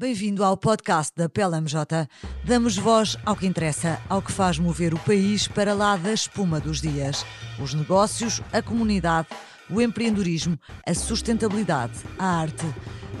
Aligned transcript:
Bem-vindo 0.00 0.42
ao 0.42 0.56
podcast 0.56 1.12
da 1.14 1.28
PLMJ. 1.28 2.08
Damos 2.42 2.74
voz 2.74 3.18
ao 3.22 3.36
que 3.36 3.46
interessa, 3.46 4.00
ao 4.08 4.22
que 4.22 4.32
faz 4.32 4.58
mover 4.58 4.94
o 4.94 4.98
país 5.00 5.46
para 5.46 5.74
lá 5.74 5.94
da 5.94 6.10
espuma 6.10 6.58
dos 6.58 6.80
dias. 6.80 7.22
Os 7.62 7.74
negócios, 7.74 8.40
a 8.50 8.62
comunidade, 8.62 9.28
o 9.68 9.78
empreendedorismo, 9.78 10.58
a 10.86 10.94
sustentabilidade, 10.94 11.92
a 12.18 12.24
arte. 12.24 12.64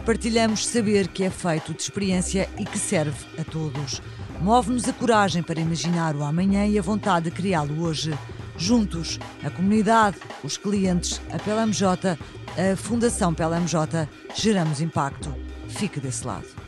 Partilhamos 0.06 0.66
saber 0.66 1.08
que 1.08 1.22
é 1.22 1.28
feito 1.28 1.74
de 1.74 1.82
experiência 1.82 2.48
e 2.58 2.64
que 2.64 2.78
serve 2.78 3.26
a 3.38 3.44
todos. 3.44 4.00
Move-nos 4.40 4.88
a 4.88 4.94
coragem 4.94 5.42
para 5.42 5.60
imaginar 5.60 6.16
o 6.16 6.24
amanhã 6.24 6.66
e 6.66 6.78
a 6.78 6.82
vontade 6.82 7.28
de 7.28 7.36
criá-lo 7.36 7.82
hoje. 7.82 8.18
Juntos, 8.56 9.18
a 9.44 9.50
comunidade, 9.50 10.16
os 10.42 10.56
clientes, 10.56 11.20
a 11.30 11.38
PLMJ, 11.38 12.16
a 12.56 12.74
Fundação 12.74 13.34
PLMJ, 13.34 14.08
geramos 14.34 14.80
impacto. 14.80 15.30
Fique 15.68 16.00
desse 16.00 16.26
lado. 16.26 16.59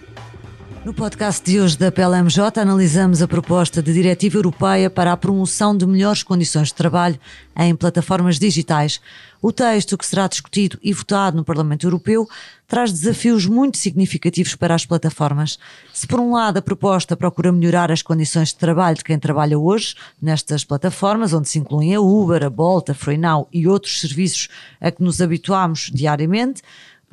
No 0.84 0.92
podcast 0.92 1.48
de 1.48 1.60
hoje 1.60 1.78
da 1.78 1.92
PLMJ 1.92 2.58
analisamos 2.60 3.22
a 3.22 3.28
proposta 3.28 3.80
de 3.80 3.92
diretiva 3.92 4.36
europeia 4.36 4.90
para 4.90 5.12
a 5.12 5.16
promoção 5.16 5.76
de 5.76 5.86
melhores 5.86 6.24
condições 6.24 6.68
de 6.68 6.74
trabalho 6.74 7.20
em 7.56 7.72
plataformas 7.76 8.36
digitais. 8.36 9.00
O 9.40 9.52
texto 9.52 9.96
que 9.96 10.04
será 10.04 10.26
discutido 10.26 10.78
e 10.82 10.92
votado 10.92 11.36
no 11.36 11.44
Parlamento 11.44 11.86
Europeu 11.86 12.26
traz 12.66 12.90
desafios 12.90 13.46
muito 13.46 13.78
significativos 13.78 14.56
para 14.56 14.74
as 14.74 14.84
plataformas. 14.84 15.56
Se 15.92 16.04
por 16.04 16.18
um 16.18 16.32
lado 16.32 16.56
a 16.56 16.62
proposta 16.62 17.16
procura 17.16 17.52
melhorar 17.52 17.92
as 17.92 18.02
condições 18.02 18.48
de 18.48 18.56
trabalho 18.56 18.96
de 18.96 19.04
quem 19.04 19.18
trabalha 19.20 19.58
hoje 19.58 19.94
nestas 20.20 20.64
plataformas, 20.64 21.32
onde 21.32 21.48
se 21.48 21.60
incluem 21.60 21.94
a 21.94 22.00
Uber, 22.00 22.42
a 22.42 22.50
Bolt, 22.50 22.90
a 22.90 22.94
FreeNow 22.94 23.48
e 23.52 23.68
outros 23.68 24.00
serviços 24.00 24.48
a 24.80 24.90
que 24.90 25.02
nos 25.02 25.20
habituamos 25.20 25.92
diariamente, 25.94 26.60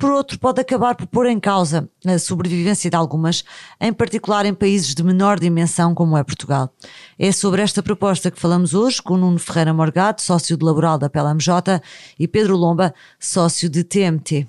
por 0.00 0.10
outro, 0.10 0.38
pode 0.38 0.58
acabar 0.58 0.94
por 0.94 1.06
pôr 1.06 1.26
em 1.26 1.38
causa 1.38 1.86
a 2.06 2.18
sobrevivência 2.18 2.88
de 2.88 2.96
algumas, 2.96 3.44
em 3.78 3.92
particular 3.92 4.46
em 4.46 4.54
países 4.54 4.94
de 4.94 5.02
menor 5.04 5.38
dimensão 5.38 5.94
como 5.94 6.16
é 6.16 6.24
Portugal. 6.24 6.74
É 7.18 7.30
sobre 7.30 7.60
esta 7.60 7.82
proposta 7.82 8.30
que 8.30 8.40
falamos 8.40 8.72
hoje 8.72 9.02
com 9.02 9.18
Nuno 9.18 9.38
Ferreira 9.38 9.74
Morgado, 9.74 10.22
sócio 10.22 10.56
de 10.56 10.64
laboral 10.64 10.96
da 10.96 11.10
PLMJ, 11.10 11.82
e 12.18 12.26
Pedro 12.26 12.56
Lomba, 12.56 12.94
sócio 13.18 13.68
de 13.68 13.84
TMT. 13.84 14.48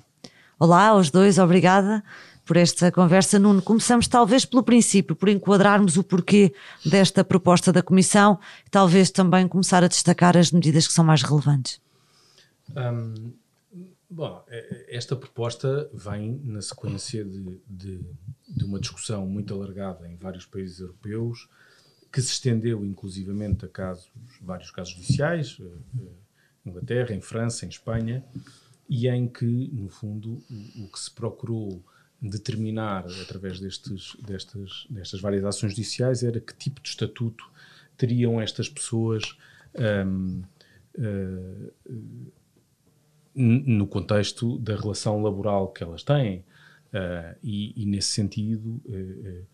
Olá 0.58 0.86
aos 0.86 1.10
dois, 1.10 1.38
obrigada 1.38 2.02
por 2.46 2.56
esta 2.56 2.90
conversa. 2.90 3.38
Nuno, 3.38 3.60
começamos 3.60 4.08
talvez 4.08 4.46
pelo 4.46 4.62
princípio, 4.62 5.14
por 5.14 5.28
enquadrarmos 5.28 5.98
o 5.98 6.02
porquê 6.02 6.54
desta 6.82 7.22
proposta 7.22 7.70
da 7.70 7.82
Comissão 7.82 8.38
e 8.66 8.70
talvez 8.70 9.10
também 9.10 9.46
começar 9.46 9.84
a 9.84 9.88
destacar 9.88 10.34
as 10.34 10.50
medidas 10.50 10.86
que 10.86 10.94
são 10.94 11.04
mais 11.04 11.22
relevantes. 11.22 11.78
Um 12.74 13.41
Bom, 14.12 14.44
é, 14.46 14.58
é, 14.58 14.96
esta 14.96 15.16
proposta 15.16 15.88
vem 15.94 16.38
na 16.44 16.60
sequência 16.60 17.24
de, 17.24 17.58
de, 17.66 18.04
de, 18.46 18.64
uma 18.64 18.78
discussão 18.78 19.26
muito 19.26 19.54
alargada 19.54 20.06
em 20.06 20.16
vários 20.16 20.44
países 20.44 20.80
europeus, 20.80 21.48
que 22.12 22.20
se 22.20 22.32
estendeu 22.32 22.84
inclusivamente 22.84 23.64
a 23.64 23.68
casos, 23.68 24.12
vários 24.42 24.70
casos 24.70 24.92
judiciais, 24.92 25.56
em 25.58 25.64
eh, 25.64 26.04
eh, 26.04 26.68
Inglaterra, 26.68 27.14
em 27.14 27.22
França, 27.22 27.64
em 27.64 27.70
Espanha, 27.70 28.22
e 28.86 29.08
em 29.08 29.26
que, 29.26 29.70
no 29.72 29.88
fundo, 29.88 30.42
o, 30.50 30.84
o 30.84 30.92
que 30.92 31.00
se 31.00 31.10
procurou 31.10 31.82
determinar 32.20 33.06
através 33.22 33.58
destes, 33.60 34.14
destas, 34.16 34.86
destas 34.90 35.22
várias 35.22 35.42
ações 35.42 35.70
judiciais 35.72 36.22
era 36.22 36.38
que 36.38 36.54
tipo 36.54 36.82
de 36.82 36.88
estatuto 36.90 37.50
teriam 37.96 38.38
estas 38.38 38.68
pessoas. 38.68 39.38
Um, 39.74 40.42
uh, 40.98 41.72
eh, 41.88 42.41
no 43.34 43.86
contexto 43.86 44.58
da 44.58 44.76
relação 44.76 45.22
laboral 45.22 45.68
que 45.68 45.82
elas 45.82 46.02
têm. 46.02 46.44
Uh, 46.92 47.34
e, 47.42 47.82
e, 47.82 47.86
nesse 47.86 48.08
sentido, 48.08 48.80
uh, 48.84 49.44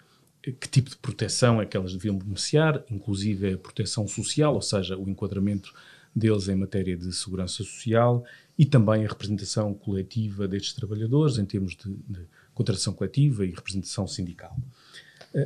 uh, 0.50 0.52
que 0.54 0.68
tipo 0.68 0.90
de 0.90 0.96
proteção 0.96 1.62
é 1.62 1.66
que 1.66 1.76
elas 1.76 1.92
deviam 1.92 2.16
beneficiar, 2.16 2.82
inclusive 2.90 3.52
a 3.52 3.58
proteção 3.58 4.08
social, 4.08 4.54
ou 4.54 4.62
seja, 4.62 4.96
o 4.96 5.08
enquadramento 5.08 5.72
deles 6.14 6.48
em 6.48 6.56
matéria 6.56 6.96
de 6.96 7.12
segurança 7.14 7.58
social 7.58 8.24
e 8.58 8.66
também 8.66 9.04
a 9.04 9.08
representação 9.08 9.72
coletiva 9.72 10.48
destes 10.48 10.72
trabalhadores 10.72 11.38
em 11.38 11.44
termos 11.44 11.76
de, 11.76 11.88
de 12.08 12.26
contratação 12.54 12.92
coletiva 12.92 13.46
e 13.46 13.50
representação 13.50 14.06
sindical. 14.08 14.56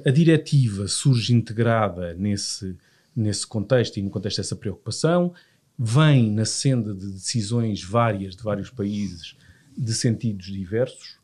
A 0.07 0.11
diretiva 0.11 0.89
surge 0.89 1.35
integrada 1.35 2.15
nesse, 2.15 2.75
nesse 3.15 3.47
contexto 3.47 3.99
e 3.99 4.03
no 4.03 4.09
contexto 4.09 4.39
dessa 4.39 4.57
preocupação 4.57 5.35
vem 5.79 6.31
na 6.31 6.45
senda 6.45 6.95
de 6.95 7.13
decisões 7.13 7.83
várias 7.83 8.37
de 8.37 8.43
vários 8.43 8.71
países 8.71 9.37
de 9.77 9.95
sentidos 9.95 10.47
diversos 10.47 11.23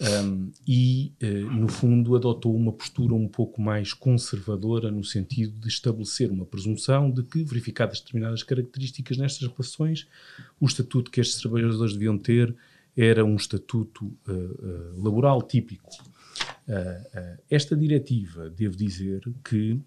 um, 0.00 0.50
e, 0.66 1.12
uh, 1.22 1.50
no 1.52 1.68
fundo, 1.68 2.14
adotou 2.16 2.54
uma 2.54 2.72
postura 2.72 3.14
um 3.14 3.26
pouco 3.26 3.62
mais 3.62 3.94
conservadora 3.94 4.90
no 4.90 5.02
sentido 5.02 5.58
de 5.58 5.68
estabelecer 5.68 6.30
uma 6.30 6.44
presunção 6.44 7.10
de 7.10 7.22
que, 7.22 7.42
verificadas 7.42 8.00
determinadas 8.00 8.42
características 8.42 9.16
nestas 9.16 9.48
relações, 9.48 10.06
o 10.60 10.66
estatuto 10.66 11.10
que 11.10 11.20
estes 11.20 11.40
trabalhadores 11.40 11.94
deviam 11.94 12.18
ter 12.18 12.54
era 12.96 13.24
um 13.24 13.36
estatuto 13.36 14.06
uh, 14.28 14.32
uh, 14.32 15.02
laboral 15.02 15.42
típico. 15.42 15.90
esta 17.48 17.76
diretiva, 17.76 18.50
devo 18.50 18.76
dizer 18.76 19.22
que 19.44 19.80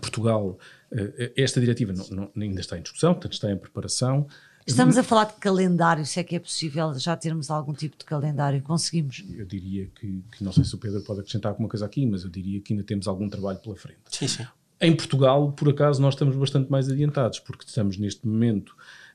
Portugal, 0.00 0.58
eh, 0.90 1.32
esta 1.36 1.60
diretiva 1.60 1.92
não, 1.92 2.06
não, 2.10 2.30
ainda 2.36 2.60
está 2.60 2.78
em 2.78 2.82
discussão, 2.82 3.14
portanto 3.14 3.32
está 3.32 3.50
em 3.50 3.56
preparação. 3.56 4.26
Estamos 4.66 4.96
a 4.96 5.02
falar 5.02 5.24
de 5.24 5.34
calendário, 5.34 6.06
se 6.06 6.20
é 6.20 6.24
que 6.24 6.36
é 6.36 6.38
possível 6.38 6.94
já 6.94 7.16
termos 7.16 7.50
algum 7.50 7.72
tipo 7.72 7.96
de 7.98 8.04
calendário, 8.04 8.62
conseguimos? 8.62 9.24
Eu 9.36 9.44
diria 9.44 9.86
que, 9.86 10.22
que, 10.30 10.44
não 10.44 10.52
sei 10.52 10.64
se 10.64 10.74
o 10.74 10.78
Pedro 10.78 11.02
pode 11.02 11.20
acrescentar 11.20 11.50
alguma 11.50 11.68
coisa 11.68 11.84
aqui, 11.84 12.06
mas 12.06 12.22
eu 12.22 12.30
diria 12.30 12.60
que 12.60 12.72
ainda 12.72 12.84
temos 12.84 13.08
algum 13.08 13.28
trabalho 13.28 13.58
pela 13.58 13.74
frente. 13.74 13.98
Sim, 14.08 14.28
sim. 14.28 14.46
Em 14.80 14.94
Portugal, 14.94 15.52
por 15.52 15.68
acaso, 15.68 16.00
nós 16.00 16.14
estamos 16.14 16.36
bastante 16.36 16.70
mais 16.70 16.88
adiantados, 16.88 17.40
porque 17.40 17.64
estamos 17.66 17.96
neste 17.96 18.26
momento, 18.26 18.70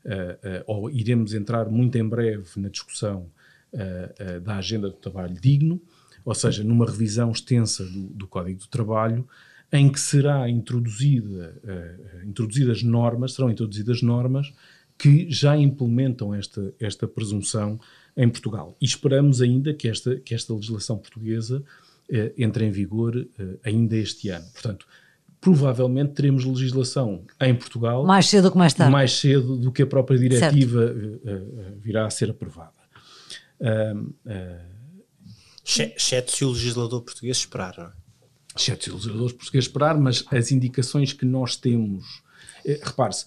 uh, 0.05 0.09
uh, 0.09 0.63
ou 0.65 0.89
iremos 0.89 1.33
entrar 1.33 1.69
muito 1.69 1.97
em 1.97 2.07
breve 2.07 2.47
na 2.57 2.69
discussão 2.69 3.29
uh, 3.73 4.39
da 4.41 4.57
agenda 4.57 4.89
do 4.89 4.95
trabalho 4.95 5.35
digno, 5.39 5.81
ou 6.23 6.35
seja, 6.35 6.63
numa 6.63 6.85
revisão 6.85 7.31
extensa 7.31 7.85
do, 7.85 8.07
do 8.07 8.27
Código 8.27 8.59
do 8.59 8.67
Trabalho, 8.67 9.27
em 9.71 9.89
que 9.89 9.99
será 9.99 10.49
introduzida, 10.49 11.55
uh, 11.63 12.27
introduzidas 12.27 12.83
normas, 12.83 13.33
serão 13.33 13.49
introduzidas 13.49 14.01
normas 14.01 14.53
que 14.97 15.29
já 15.29 15.55
implementam 15.55 16.33
esta, 16.33 16.73
esta 16.79 17.07
presunção 17.07 17.79
em 18.15 18.27
Portugal. 18.29 18.75
E 18.81 18.85
esperamos 18.85 19.41
ainda 19.41 19.73
que 19.73 19.87
esta, 19.87 20.15
que 20.15 20.33
esta 20.33 20.53
legislação 20.53 20.97
portuguesa 20.97 21.59
uh, 22.09 22.33
entre 22.37 22.65
em 22.65 22.71
vigor 22.71 23.15
uh, 23.15 23.59
ainda 23.63 23.95
este 23.95 24.29
ano. 24.29 24.45
Portanto, 24.53 24.87
provavelmente 25.39 26.13
teremos 26.13 26.45
legislação 26.45 27.23
em 27.39 27.53
Portugal 27.53 28.03
mais 28.03 28.27
cedo 28.27 28.51
que 28.51 28.57
mais 28.57 28.73
tarde. 28.73 28.91
Mais 28.91 29.11
cedo 29.11 29.55
do 29.55 29.71
que 29.71 29.83
a 29.83 29.87
própria 29.87 30.17
diretiva 30.17 30.91
virá 31.79 32.07
a 32.07 32.09
ser 32.09 32.31
aprovada. 32.31 32.73
Uh, 33.59 34.13
Exceto 35.63 36.31
se 36.31 36.45
o 36.45 36.51
legislador 36.51 37.01
português 37.01 37.37
esperar, 37.37 37.77
não 37.77 37.85
é? 37.85 38.06
Exceto 38.57 38.89
os 38.89 39.05
legisladores 39.05 39.33
portugueses 39.33 39.67
esperar, 39.67 39.97
mas 39.97 40.23
as 40.31 40.51
indicações 40.51 41.13
que 41.13 41.25
nós 41.25 41.55
temos. 41.55 42.21
Eh, 42.65 42.79
repare-se, 42.83 43.25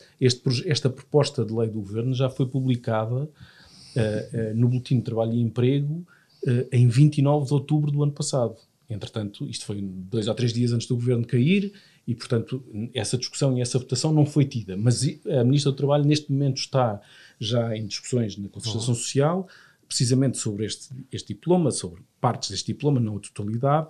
esta 0.66 0.90
proposta 0.90 1.44
de 1.44 1.52
lei 1.52 1.68
do 1.68 1.80
governo 1.80 2.14
já 2.14 2.28
foi 2.28 2.46
publicada 2.46 3.14
uh, 3.14 3.26
uh, 3.26 4.54
no 4.54 4.68
Boletim 4.68 4.98
de 4.98 5.04
Trabalho 5.04 5.32
e 5.32 5.40
Emprego 5.40 6.06
uh, 6.44 6.68
em 6.72 6.88
29 6.88 7.46
de 7.46 7.54
outubro 7.54 7.90
do 7.90 8.02
ano 8.02 8.12
passado. 8.12 8.56
Entretanto, 8.88 9.48
isto 9.48 9.64
foi 9.64 9.80
dois 9.80 10.26
ou 10.26 10.34
três 10.34 10.52
dias 10.52 10.72
antes 10.72 10.86
do 10.86 10.96
governo 10.96 11.24
cair 11.24 11.72
e, 12.06 12.14
portanto, 12.14 12.62
essa 12.92 13.16
discussão 13.16 13.56
e 13.56 13.60
essa 13.60 13.78
votação 13.78 14.12
não 14.12 14.26
foi 14.26 14.44
tida. 14.44 14.76
Mas 14.76 15.04
a 15.28 15.44
Ministra 15.44 15.70
do 15.70 15.76
Trabalho, 15.76 16.04
neste 16.04 16.32
momento, 16.32 16.56
está 16.58 17.00
já 17.38 17.76
em 17.76 17.86
discussões 17.86 18.36
na 18.36 18.48
Concertação 18.48 18.88
uhum. 18.88 18.94
Social, 18.96 19.48
precisamente 19.86 20.38
sobre 20.38 20.66
este, 20.66 20.88
este 21.12 21.34
diploma, 21.34 21.70
sobre 21.70 22.02
partes 22.20 22.50
deste 22.50 22.66
diploma, 22.66 22.98
não 22.98 23.16
a 23.16 23.20
totalidade. 23.20 23.88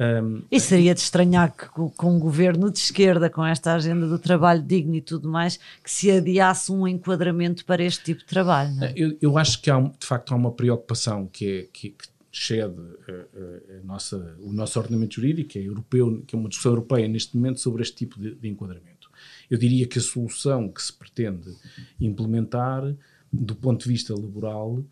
Um, 0.00 0.42
e 0.48 0.60
seria 0.60 0.94
de 0.94 1.00
estranhar 1.00 1.52
que 1.52 1.66
com 1.66 2.14
um 2.14 2.20
governo 2.20 2.70
de 2.70 2.78
esquerda, 2.78 3.28
com 3.28 3.44
esta 3.44 3.74
agenda 3.74 4.06
do 4.06 4.18
trabalho 4.18 4.62
digno 4.62 4.94
e 4.94 5.00
tudo 5.00 5.28
mais, 5.28 5.58
que 5.82 5.90
se 5.90 6.10
adiasse 6.10 6.70
um 6.70 6.86
enquadramento 6.86 7.64
para 7.64 7.82
este 7.82 8.04
tipo 8.04 8.20
de 8.20 8.26
trabalho. 8.26 8.72
É? 8.82 8.92
Eu, 8.94 9.18
eu, 9.20 9.38
acho 9.38 9.60
que 9.60 9.70
há, 9.70 9.80
de 9.80 10.06
facto 10.06 10.32
há 10.32 10.36
uma 10.36 10.52
preocupação 10.52 11.26
que, 11.26 11.46
é, 11.46 11.62
que, 11.72 11.90
que 11.90 12.08
excede 12.32 12.80
a, 13.08 13.12
a, 13.12 13.78
a 13.78 13.84
nossa, 13.84 14.36
o 14.40 14.52
nosso 14.52 14.78
ordenamento 14.78 15.16
jurídico, 15.16 15.50
que 15.50 15.58
é 15.58 15.62
europeu, 15.62 16.22
que 16.26 16.36
é 16.36 16.38
uma 16.38 16.48
discussão 16.48 16.72
europeia 16.72 17.08
neste 17.08 17.36
momento 17.36 17.58
sobre 17.58 17.82
este 17.82 17.96
tipo 17.96 18.20
de, 18.20 18.36
de 18.36 18.48
enquadramento. 18.48 19.10
Eu 19.50 19.58
diria 19.58 19.86
que 19.86 19.98
a 19.98 20.02
solução 20.02 20.68
que 20.68 20.80
se 20.80 20.92
pretende 20.92 21.52
implementar, 22.00 22.94
do 23.32 23.54
ponto 23.56 23.82
de 23.82 23.88
vista 23.88 24.14
laboral, 24.14 24.84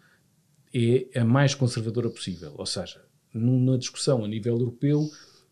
é 0.74 1.20
a 1.20 1.24
mais 1.24 1.54
conservadora 1.54 2.10
possível. 2.10 2.54
Ou 2.56 2.66
seja, 2.66 3.05
numa 3.36 3.78
discussão 3.78 4.24
a 4.24 4.28
nível 4.28 4.58
europeu 4.58 5.08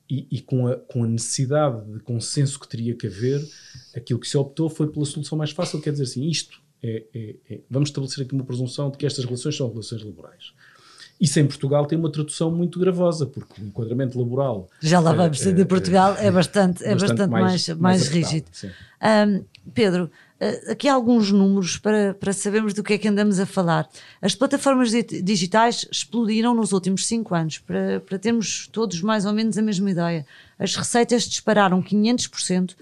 e, 0.09 0.27
e, 0.31 0.41
com, 0.41 0.67
a, 0.67 0.77
com 0.77 1.05
a 1.05 1.07
necessidade 1.07 1.85
de 1.93 2.01
consenso 2.01 2.59
que 2.61 2.69
teria 2.69 2.95
que 2.95 3.07
haver, 3.07 3.41
aquilo 3.97 4.19
que 4.19 4.29
se 4.29 4.37
optou 4.37 4.69
foi 4.69 4.91
pela 4.91 5.05
solução 5.07 5.37
mais 5.37 5.51
fácil, 5.51 5.81
quer 5.81 5.93
dizer 5.93 6.05
assim, 6.05 6.29
isto 6.29 6.63
é, 6.83 7.05
é, 7.15 7.37
é, 7.51 7.61
vamos 7.71 7.89
estabelecer 7.89 8.25
aqui 8.25 8.35
uma 8.35 8.45
presunção 8.45 8.91
de 8.91 8.99
que 8.99 9.07
estas 9.07 9.25
relações 9.25 9.57
são 9.57 9.71
relações 9.71 10.03
laborais. 10.03 10.53
Isso 11.19 11.39
em 11.41 11.47
Portugal 11.47 11.87
tem 11.87 11.99
uma 11.99 12.11
tradução 12.11 12.51
muito 12.51 12.79
gravosa, 12.79 13.25
porque 13.25 13.63
o 13.63 13.65
enquadramento 13.65 14.19
laboral. 14.19 14.69
Já 14.83 15.01
lá 15.01 15.13
vamos, 15.13 15.39
de 15.39 15.65
Portugal 15.65 16.17
é 16.19 16.31
bastante, 16.31 16.85
é 16.85 16.95
bastante, 16.95 17.31
mais, 17.31 17.69
mais, 17.69 17.81
mais 17.81 18.09
rígido. 18.09 18.47
Um, 19.01 19.45
Pedro, 19.73 20.11
aqui 20.71 20.89
há 20.89 20.95
alguns 20.95 21.31
números 21.31 21.77
para, 21.77 22.15
para 22.15 22.33
sabermos 22.33 22.75
do 22.75 22.83
que 22.83 22.95
é 22.95 22.99
que 22.99 23.09
andamos 23.09 23.39
a 23.39 23.47
falar. 23.47 23.89
As 24.21 24.35
plataformas 24.35 24.91
digitais 24.91 25.87
explodiram 25.91 26.55
nos 26.55 26.73
últimos 26.73 27.07
cinco 27.07 27.35
anos, 27.35 27.59
para, 27.59 28.01
para 28.01 28.19
termos 28.19 28.69
todos 28.73 29.01
mais 29.01 29.25
ou 29.25 29.33
menos 29.33 29.57
a 29.57 29.63
mesma 29.63 29.91
ideia. 29.91 30.27
As 30.59 30.77
receitas 30.77 31.25
dispararam 31.25 31.83
500%, 31.83 32.75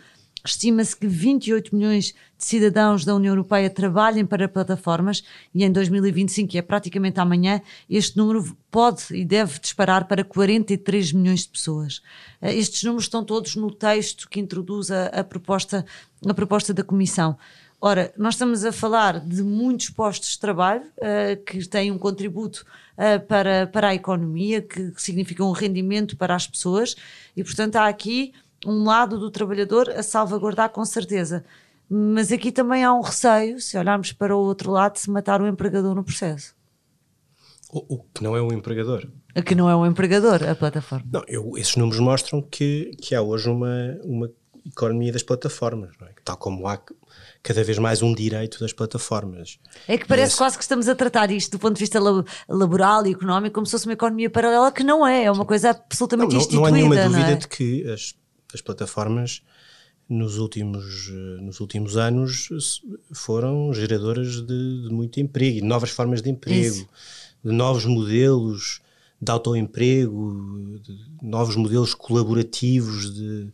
Estima-se 0.45 0.97
que 0.97 1.07
28 1.07 1.75
milhões 1.75 2.07
de 2.37 2.45
cidadãos 2.45 3.05
da 3.05 3.15
União 3.15 3.31
Europeia 3.31 3.71
trabalhem 3.71 4.27
para 4.27 4.49
plataformas 4.49 5.23
e 5.55 5.63
em 5.63 5.71
2025, 5.71 6.51
que 6.51 6.59
é 6.59 6.63
praticamente 6.63 7.21
amanhã, 7.21 7.63
este 7.89 8.17
número 8.17 8.57
pode 8.69 9.05
e 9.13 9.25
deve 9.25 9.61
disparar 9.61 10.09
para 10.09 10.25
43 10.25 11.13
milhões 11.13 11.43
de 11.43 11.49
pessoas. 11.51 12.03
Eh, 12.41 12.57
estes 12.57 12.83
números 12.83 13.05
estão 13.05 13.25
todos 13.25 13.55
no 13.55 13.71
texto 13.71 14.29
que 14.29 14.41
introduz 14.41 14.91
a, 14.91 15.07
a 15.07 15.23
proposta, 15.23 15.87
a 16.31 16.35
proposta 16.35 16.73
da 16.73 16.85
Comissão. 16.85 17.37
Ora, 17.81 18.13
nós 18.17 18.35
estamos 18.35 18.65
a 18.65 18.71
falar 18.71 19.19
de 19.19 19.43
muitos 19.43 19.91
postos 19.91 20.31
de 20.31 20.39
trabalho 20.39 20.85
uh, 20.99 21.45
que 21.45 21.67
têm 21.69 21.91
um 21.91 21.99
contributo 21.99 22.65
uh, 22.97 23.27
para, 23.27 23.67
para 23.67 23.89
a 23.89 23.95
economia, 23.95 24.63
que, 24.63 24.93
que 24.93 25.03
significam 25.03 25.49
um 25.49 25.53
rendimento 25.53 26.17
para 26.17 26.35
as 26.35 26.47
pessoas, 26.47 26.95
e 27.37 27.43
portanto 27.43 27.77
há 27.77 27.89
aqui 27.89 28.33
um 28.65 28.85
lado 28.85 29.19
do 29.19 29.31
trabalhador 29.33 29.91
a 29.91 30.03
salvaguardar 30.03 30.71
com 30.71 30.85
certeza. 30.85 31.45
Mas 31.91 32.31
aqui 32.31 32.53
também 32.53 32.85
há 32.85 32.95
um 32.95 33.01
receio, 33.01 33.61
se 33.61 33.77
olharmos 33.77 34.13
para 34.13 34.35
o 34.35 34.41
outro 34.41 34.71
lado, 34.71 34.95
de 34.95 35.01
se 35.01 35.11
matar 35.11 35.43
o 35.43 35.47
empregador 35.49 35.95
no 35.95 36.05
processo. 36.05 36.55
O, 37.73 37.97
o 37.97 38.05
que 38.15 38.23
não 38.23 38.37
é 38.37 38.41
o 38.41 38.53
empregador. 38.53 39.09
A 39.35 39.43
que 39.43 39.55
não 39.55 39.69
é 39.69 39.75
o 39.75 39.85
empregador, 39.85 40.49
a 40.49 40.55
plataforma. 40.55 41.05
Não, 41.13 41.25
eu, 41.27 41.53
esses 41.57 41.75
números 41.75 42.01
mostram 42.01 42.41
que, 42.41 42.93
que 43.01 43.15
há 43.15 43.21
hoje 43.21 43.51
uma, 43.51 43.99
uma 44.05 44.31
economia 44.67 45.13
das 45.13 45.23
plataformas, 45.23 45.91
é? 46.03 46.13
tal 46.25 46.37
como 46.37 46.67
há 46.67 46.79
cada 47.43 47.65
vez 47.65 47.79
mais 47.79 48.03
um 48.03 48.15
direito 48.15 48.61
das 48.61 48.73
plataformas. 48.73 49.59
É 49.89 49.99
que 49.99 50.07
parece 50.07 50.37
quase 50.37 50.57
que 50.57 50.63
estamos 50.63 50.89
a 50.89 50.95
tratar 50.95 51.31
isto 51.31 51.53
do 51.53 51.59
ponto 51.59 51.75
de 51.75 51.81
vista 51.81 51.99
laboral 52.49 53.07
e 53.07 53.13
económico 53.13 53.55
como 53.55 53.67
se 53.67 53.73
fosse 53.73 53.87
uma 53.87 53.95
economia 53.95 54.31
paralela, 54.31 54.71
que 54.71 54.85
não 54.85 55.07
é, 55.07 55.25
é 55.25 55.31
uma 55.31 55.45
coisa 55.45 55.71
absolutamente 55.71 56.29
não, 56.29 56.35
não, 56.35 56.41
instituída. 56.41 56.61
Não 56.61 56.69
há 56.69 56.71
nenhuma 56.71 56.99
é? 56.99 57.09
dúvida 57.09 57.37
de 57.37 57.49
que 57.49 57.91
as 57.91 58.15
as 58.55 58.61
plataformas 58.61 59.43
nos 60.09 60.39
últimos, 60.39 61.11
nos 61.41 61.61
últimos 61.61 61.97
anos 61.97 62.49
foram 63.13 63.73
geradoras 63.73 64.43
de, 64.43 64.83
de 64.83 64.89
muito 64.91 65.21
emprego 65.21 65.59
e 65.59 65.63
novas 65.63 65.91
formas 65.91 66.21
de 66.21 66.31
emprego, 66.31 66.61
Isso. 66.61 66.89
de 67.43 67.53
novos 67.53 67.85
modelos 67.85 68.81
de 69.21 69.31
autoemprego, 69.31 70.81
de 70.83 70.99
novos 71.23 71.57
modelos 71.57 71.95
colaborativos 71.95 73.15
de, 73.15 73.49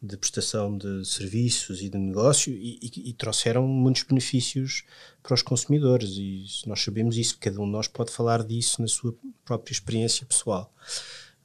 de 0.00 0.16
prestação 0.16 0.76
de 0.76 1.04
serviços 1.04 1.82
e 1.82 1.88
de 1.88 1.98
negócio 1.98 2.52
e, 2.52 2.78
e, 2.80 3.10
e, 3.10 3.12
trouxeram 3.12 3.66
muitos 3.66 4.04
benefícios 4.04 4.84
para 5.22 5.34
os 5.34 5.42
consumidores 5.42 6.10
e 6.16 6.44
nós 6.66 6.82
sabemos 6.82 7.16
isso, 7.16 7.36
cada 7.38 7.60
um 7.60 7.64
de 7.64 7.72
nós 7.72 7.88
pode 7.88 8.12
falar 8.12 8.44
disso 8.44 8.80
na 8.80 8.86
sua 8.86 9.14
própria 9.44 9.72
experiência 9.72 10.24
pessoal. 10.24 10.72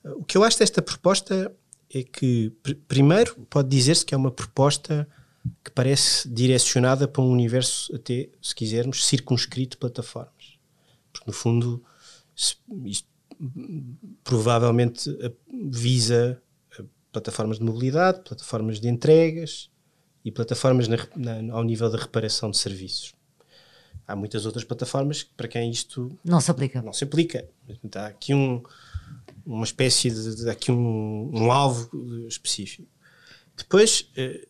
O 0.04 0.24
que 0.24 0.38
eu 0.38 0.44
acho 0.44 0.60
desta 0.60 0.82
proposta 0.82 1.52
é 1.92 2.04
que, 2.04 2.52
pr 2.62 2.76
primeiro, 2.88 3.36
pode 3.50 3.70
dizer-se 3.70 4.06
que 4.06 4.14
é 4.14 4.18
uma 4.18 4.32
proposta 4.32 5.08
que 5.64 5.72
parece 5.72 6.30
direcionada 6.30 7.08
para 7.08 7.22
um 7.22 7.32
universo, 7.32 7.94
até, 7.96 8.30
se 8.42 8.56
quisermos, 8.56 9.06
circunscrito 9.06 9.72
de 9.72 9.78
plataformas. 9.78 10.58
Porque, 11.12 11.28
no 11.28 11.34
fundo, 11.34 11.84
se, 12.36 12.56
isto 12.86 13.08
provavelmente 14.24 15.10
visa 15.70 16.42
plataformas 17.14 17.60
de 17.60 17.64
mobilidade, 17.64 18.22
plataformas 18.24 18.80
de 18.80 18.90
entregas 18.90 19.70
e 20.26 20.32
plataformas 20.32 20.88
na, 20.88 20.98
na, 21.16 21.54
ao 21.54 21.64
nível 21.64 21.90
da 21.90 21.98
reparação 21.98 22.50
de 22.50 22.58
serviços. 22.58 23.14
Há 24.06 24.16
muitas 24.16 24.46
outras 24.46 24.66
plataformas 24.66 25.24
para 25.24 25.48
quem 25.48 25.70
isto 25.72 26.18
não 26.26 26.42
se 26.42 26.52
aplica. 26.52 26.82
Não 26.82 26.92
se 26.92 27.04
aplica. 27.04 27.48
Há 27.96 28.08
aqui 28.08 28.34
um, 28.34 28.62
uma 29.46 29.64
espécie 29.64 30.10
de, 30.10 30.36
de 30.36 30.50
aqui 30.50 30.72
um, 30.72 31.32
um, 31.34 31.52
alvo 31.52 31.90
específico. 32.28 32.90
Depois, 33.56 34.10
eh, 34.18 34.46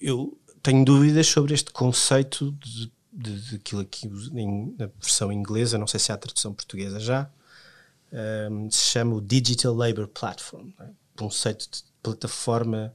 eu 0.00 0.36
tenho 0.62 0.84
dúvidas 0.84 1.26
sobre 1.26 1.54
este 1.54 1.70
conceito 1.70 2.50
de, 2.52 2.90
de, 3.12 3.40
de 3.40 3.56
aquilo 3.56 3.82
aqui 3.82 4.10
em, 4.34 4.74
na 4.76 4.86
versão 4.86 5.30
inglesa, 5.30 5.78
não 5.78 5.86
sei 5.86 6.00
se 6.00 6.10
há 6.10 6.16
tradução 6.16 6.52
portuguesa 6.52 6.98
já, 6.98 7.30
um, 8.12 8.16
ehm, 8.16 8.70
se 8.70 8.90
chama 8.90 9.14
o 9.14 9.20
Digital 9.20 9.74
Labor 9.74 10.08
Platform, 10.08 10.70
é? 10.80 10.88
Conceito 11.18 11.68
de 11.70 11.82
plataforma 12.02 12.92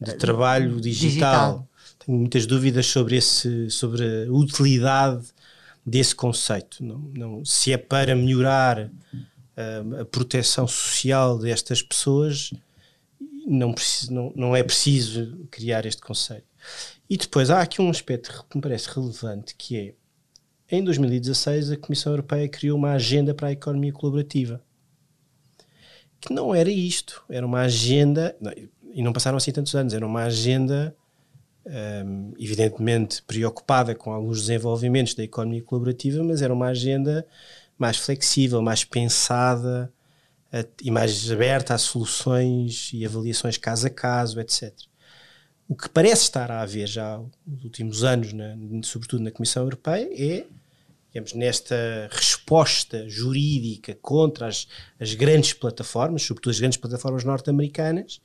de 0.00 0.10
eh, 0.10 0.14
trabalho 0.14 0.80
digital. 0.80 1.08
digital. 1.10 1.68
Tenho 2.04 2.18
muitas 2.18 2.46
dúvidas 2.46 2.86
sobre, 2.86 3.16
esse, 3.16 3.70
sobre 3.70 4.26
a 4.26 4.32
utilidade 4.32 5.26
desse 5.84 6.14
conceito. 6.14 6.82
Não, 6.84 6.98
não, 7.14 7.44
se 7.44 7.72
é 7.72 7.76
para 7.76 8.14
melhorar 8.14 8.90
a 9.98 10.04
proteção 10.04 10.68
social 10.68 11.38
destas 11.38 11.82
pessoas, 11.82 12.50
não, 13.46 13.72
preciso, 13.72 14.12
não, 14.12 14.32
não 14.36 14.56
é 14.56 14.62
preciso 14.62 15.46
criar 15.50 15.86
este 15.86 16.02
conceito. 16.02 16.44
E 17.08 17.16
depois 17.16 17.48
há 17.48 17.62
aqui 17.62 17.80
um 17.80 17.88
aspecto 17.88 18.44
que 18.50 18.56
me 18.56 18.62
parece 18.62 18.88
relevante, 18.90 19.54
que 19.56 19.76
é, 19.76 19.94
em 20.76 20.82
2016 20.82 21.70
a 21.70 21.76
Comissão 21.76 22.12
Europeia 22.12 22.48
criou 22.48 22.76
uma 22.76 22.92
agenda 22.92 23.32
para 23.32 23.48
a 23.48 23.52
economia 23.52 23.92
colaborativa, 23.92 24.60
que 26.20 26.32
não 26.32 26.54
era 26.54 26.70
isto, 26.70 27.22
era 27.28 27.44
uma 27.44 27.60
agenda, 27.60 28.36
e 28.92 29.02
não 29.02 29.12
passaram 29.12 29.36
assim 29.36 29.52
tantos 29.52 29.74
anos, 29.74 29.94
era 29.94 30.06
uma 30.06 30.24
agenda 30.24 30.94
um, 31.66 32.32
evidentemente 32.38 33.22
preocupada 33.22 33.94
com 33.94 34.12
alguns 34.12 34.40
desenvolvimentos 34.40 35.14
da 35.14 35.24
economia 35.24 35.62
colaborativa, 35.62 36.22
mas 36.22 36.42
era 36.42 36.52
uma 36.52 36.68
agenda 36.68 37.26
mais 37.78 37.96
flexível, 37.98 38.62
mais 38.62 38.84
pensada 38.84 39.92
a, 40.52 40.64
e 40.82 40.90
mais 40.90 41.30
aberta 41.30 41.74
a 41.74 41.78
soluções 41.78 42.90
e 42.92 43.04
avaliações 43.04 43.56
caso 43.56 43.86
a 43.86 43.90
caso, 43.90 44.40
etc. 44.40 44.72
O 45.68 45.74
que 45.74 45.88
parece 45.88 46.22
estar 46.22 46.50
a 46.50 46.60
haver 46.60 46.86
já 46.86 47.20
nos 47.44 47.64
últimos 47.64 48.04
anos, 48.04 48.30
sobretudo 48.84 49.22
na 49.22 49.32
Comissão 49.32 49.64
Europeia, 49.64 50.08
é 50.12 50.46
digamos, 51.16 51.32
nesta 51.32 52.10
resposta 52.12 53.08
jurídica 53.08 53.96
contra 54.02 54.48
as, 54.48 54.68
as 55.00 55.14
grandes 55.14 55.54
plataformas, 55.54 56.22
sobretudo 56.22 56.52
as 56.52 56.60
grandes 56.60 56.76
plataformas 56.76 57.24
norte-americanas, 57.24 58.20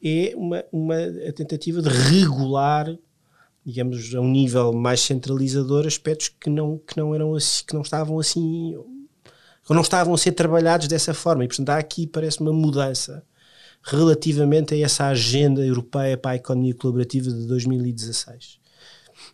é 0.00 0.32
uma, 0.36 0.64
uma 0.70 0.96
tentativa 1.34 1.82
de 1.82 1.88
regular 1.88 2.96
digamos, 3.66 4.14
a 4.14 4.20
um 4.20 4.30
nível 4.30 4.72
mais 4.72 5.00
centralizador, 5.00 5.86
aspectos 5.86 6.28
que 6.28 6.48
não, 6.48 6.78
que 6.78 6.96
não 6.96 7.14
eram 7.14 7.34
assim, 7.34 7.64
que 7.66 7.74
não 7.74 7.82
estavam 7.82 8.18
assim, 8.18 8.74
que 9.66 9.74
não 9.74 9.82
estavam 9.82 10.14
a 10.14 10.16
ser 10.16 10.32
trabalhados 10.32 10.88
dessa 10.88 11.12
forma. 11.12 11.44
E, 11.44 11.48
portanto, 11.48 11.68
há 11.68 11.76
aqui, 11.76 12.06
parece 12.06 12.40
uma 12.40 12.52
mudança 12.52 13.22
relativamente 13.82 14.72
a 14.74 14.78
essa 14.78 15.08
agenda 15.08 15.60
europeia 15.60 16.16
para 16.16 16.30
a 16.30 16.36
economia 16.36 16.74
colaborativa 16.74 17.28
de 17.30 17.46
2016. 17.46 18.58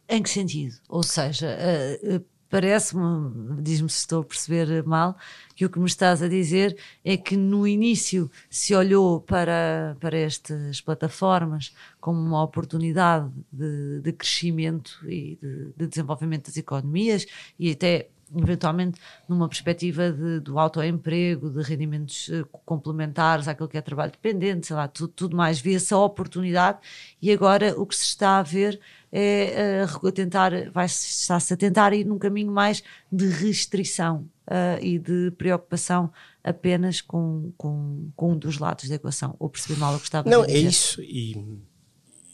Em 0.08 0.20
que 0.20 0.30
sentido? 0.30 0.74
Ou 0.88 1.04
seja, 1.04 1.46
uh, 1.46 2.16
uh, 2.16 2.24
parece-me, 2.54 3.60
diz-me 3.60 3.90
se 3.90 3.98
estou 3.98 4.20
a 4.20 4.24
perceber 4.24 4.84
mal, 4.84 5.16
que 5.56 5.66
o 5.66 5.70
que 5.70 5.80
me 5.80 5.86
estás 5.86 6.22
a 6.22 6.28
dizer 6.28 6.78
é 7.04 7.16
que 7.16 7.36
no 7.36 7.66
início 7.66 8.30
se 8.48 8.72
olhou 8.76 9.20
para, 9.20 9.96
para 9.98 10.16
estas 10.16 10.80
plataformas 10.80 11.74
como 12.00 12.20
uma 12.20 12.44
oportunidade 12.44 13.28
de, 13.50 14.00
de 14.02 14.12
crescimento 14.12 15.00
e 15.04 15.36
de, 15.42 15.72
de, 15.76 15.86
desenvolvimento 15.88 16.46
das 16.46 16.56
economias 16.56 17.26
e 17.58 17.72
até 17.72 18.10
eventualmente 18.36 19.00
numa 19.28 19.48
perspectiva 19.48 20.10
de, 20.10 20.40
do 20.40 20.58
autoemprego, 20.58 21.50
de 21.50 21.62
rendimentos 21.62 22.30
eh, 22.30 22.44
complementares 22.64 23.48
àquilo 23.48 23.68
que 23.68 23.76
é 23.76 23.80
trabalho 23.80 24.12
dependente, 24.12 24.66
sei 24.66 24.76
lá, 24.76 24.88
tudo, 24.88 25.12
tudo 25.12 25.36
mais, 25.36 25.60
via-se 25.60 25.92
a 25.92 25.98
oportunidade 25.98 26.78
e 27.20 27.30
agora 27.32 27.78
o 27.78 27.86
que 27.86 27.96
se 27.96 28.04
está 28.04 28.38
a 28.38 28.42
ver 28.42 28.80
é 29.12 29.84
uh, 29.84 30.12
tentar, 30.12 30.70
vai-se 30.72 31.08
está-se 31.08 31.54
a 31.54 31.56
tentar 31.56 31.92
ir 31.92 32.04
num 32.04 32.18
caminho 32.18 32.50
mais 32.50 32.82
de 33.12 33.28
restrição 33.28 34.28
uh, 34.48 34.82
e 34.82 34.98
de 34.98 35.30
preocupação 35.38 36.10
apenas 36.42 37.00
com, 37.00 37.52
com, 37.56 38.10
com, 38.16 38.32
um 38.32 38.36
dos 38.36 38.58
lados 38.58 38.88
da 38.88 38.96
equação. 38.96 39.36
Ou 39.38 39.48
percebi 39.48 39.78
mal 39.78 39.94
o 39.94 39.98
que 39.98 40.06
estava 40.06 40.28
Não, 40.28 40.42
a 40.42 40.46
dizer? 40.46 40.58
Não, 40.58 40.66
é 40.66 40.68
isso. 40.68 41.00
E 41.00 41.58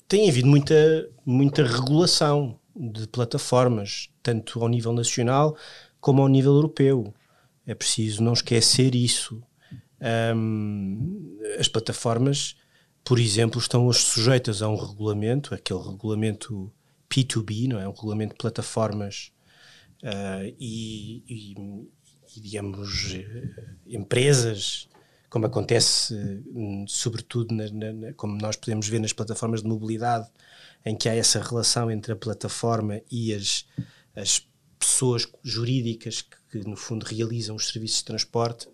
tem 0.08 0.28
havido 0.28 0.48
muita, 0.48 1.08
muita 1.24 1.62
regulação 1.62 2.58
de 2.74 3.06
plataformas, 3.08 4.08
tanto 4.22 4.60
ao 4.62 4.68
nível 4.68 4.92
nacional 4.92 5.56
como 6.00 6.22
ao 6.22 6.28
nível 6.28 6.52
europeu. 6.52 7.12
É 7.66 7.74
preciso 7.74 8.22
não 8.22 8.32
esquecer 8.32 8.94
isso. 8.94 9.42
Um, 10.34 11.38
as 11.58 11.68
plataformas, 11.68 12.56
por 13.04 13.18
exemplo, 13.18 13.60
estão 13.60 13.92
sujeitas 13.92 14.62
a 14.62 14.68
um 14.68 14.76
regulamento, 14.76 15.54
aquele 15.54 15.80
regulamento 15.80 16.72
P2B, 17.08 17.68
não 17.68 17.78
é? 17.78 17.86
Um 17.86 17.92
regulamento 17.92 18.32
de 18.34 18.38
plataformas 18.38 19.30
uh, 20.02 20.54
e, 20.58 21.22
e, 21.28 21.54
e 22.36 22.40
digamos, 22.40 23.14
empresas, 23.86 24.88
como 25.30 25.46
acontece 25.46 26.42
sobretudo, 26.88 27.54
na, 27.54 27.70
na, 27.70 28.12
como 28.14 28.36
nós 28.36 28.56
podemos 28.56 28.88
ver 28.88 28.98
nas 28.98 29.12
plataformas 29.12 29.62
de 29.62 29.68
mobilidade, 29.68 30.28
em 30.84 30.96
que 30.96 31.08
há 31.08 31.14
essa 31.14 31.40
relação 31.40 31.90
entre 31.90 32.12
a 32.12 32.16
plataforma 32.16 33.00
e 33.10 33.32
as, 33.32 33.64
as 34.14 34.44
pessoas 34.78 35.28
jurídicas 35.42 36.22
que, 36.22 36.36
que, 36.50 36.68
no 36.68 36.76
fundo, 36.76 37.04
realizam 37.04 37.54
os 37.54 37.68
serviços 37.68 37.98
de 37.98 38.04
transporte. 38.04 38.68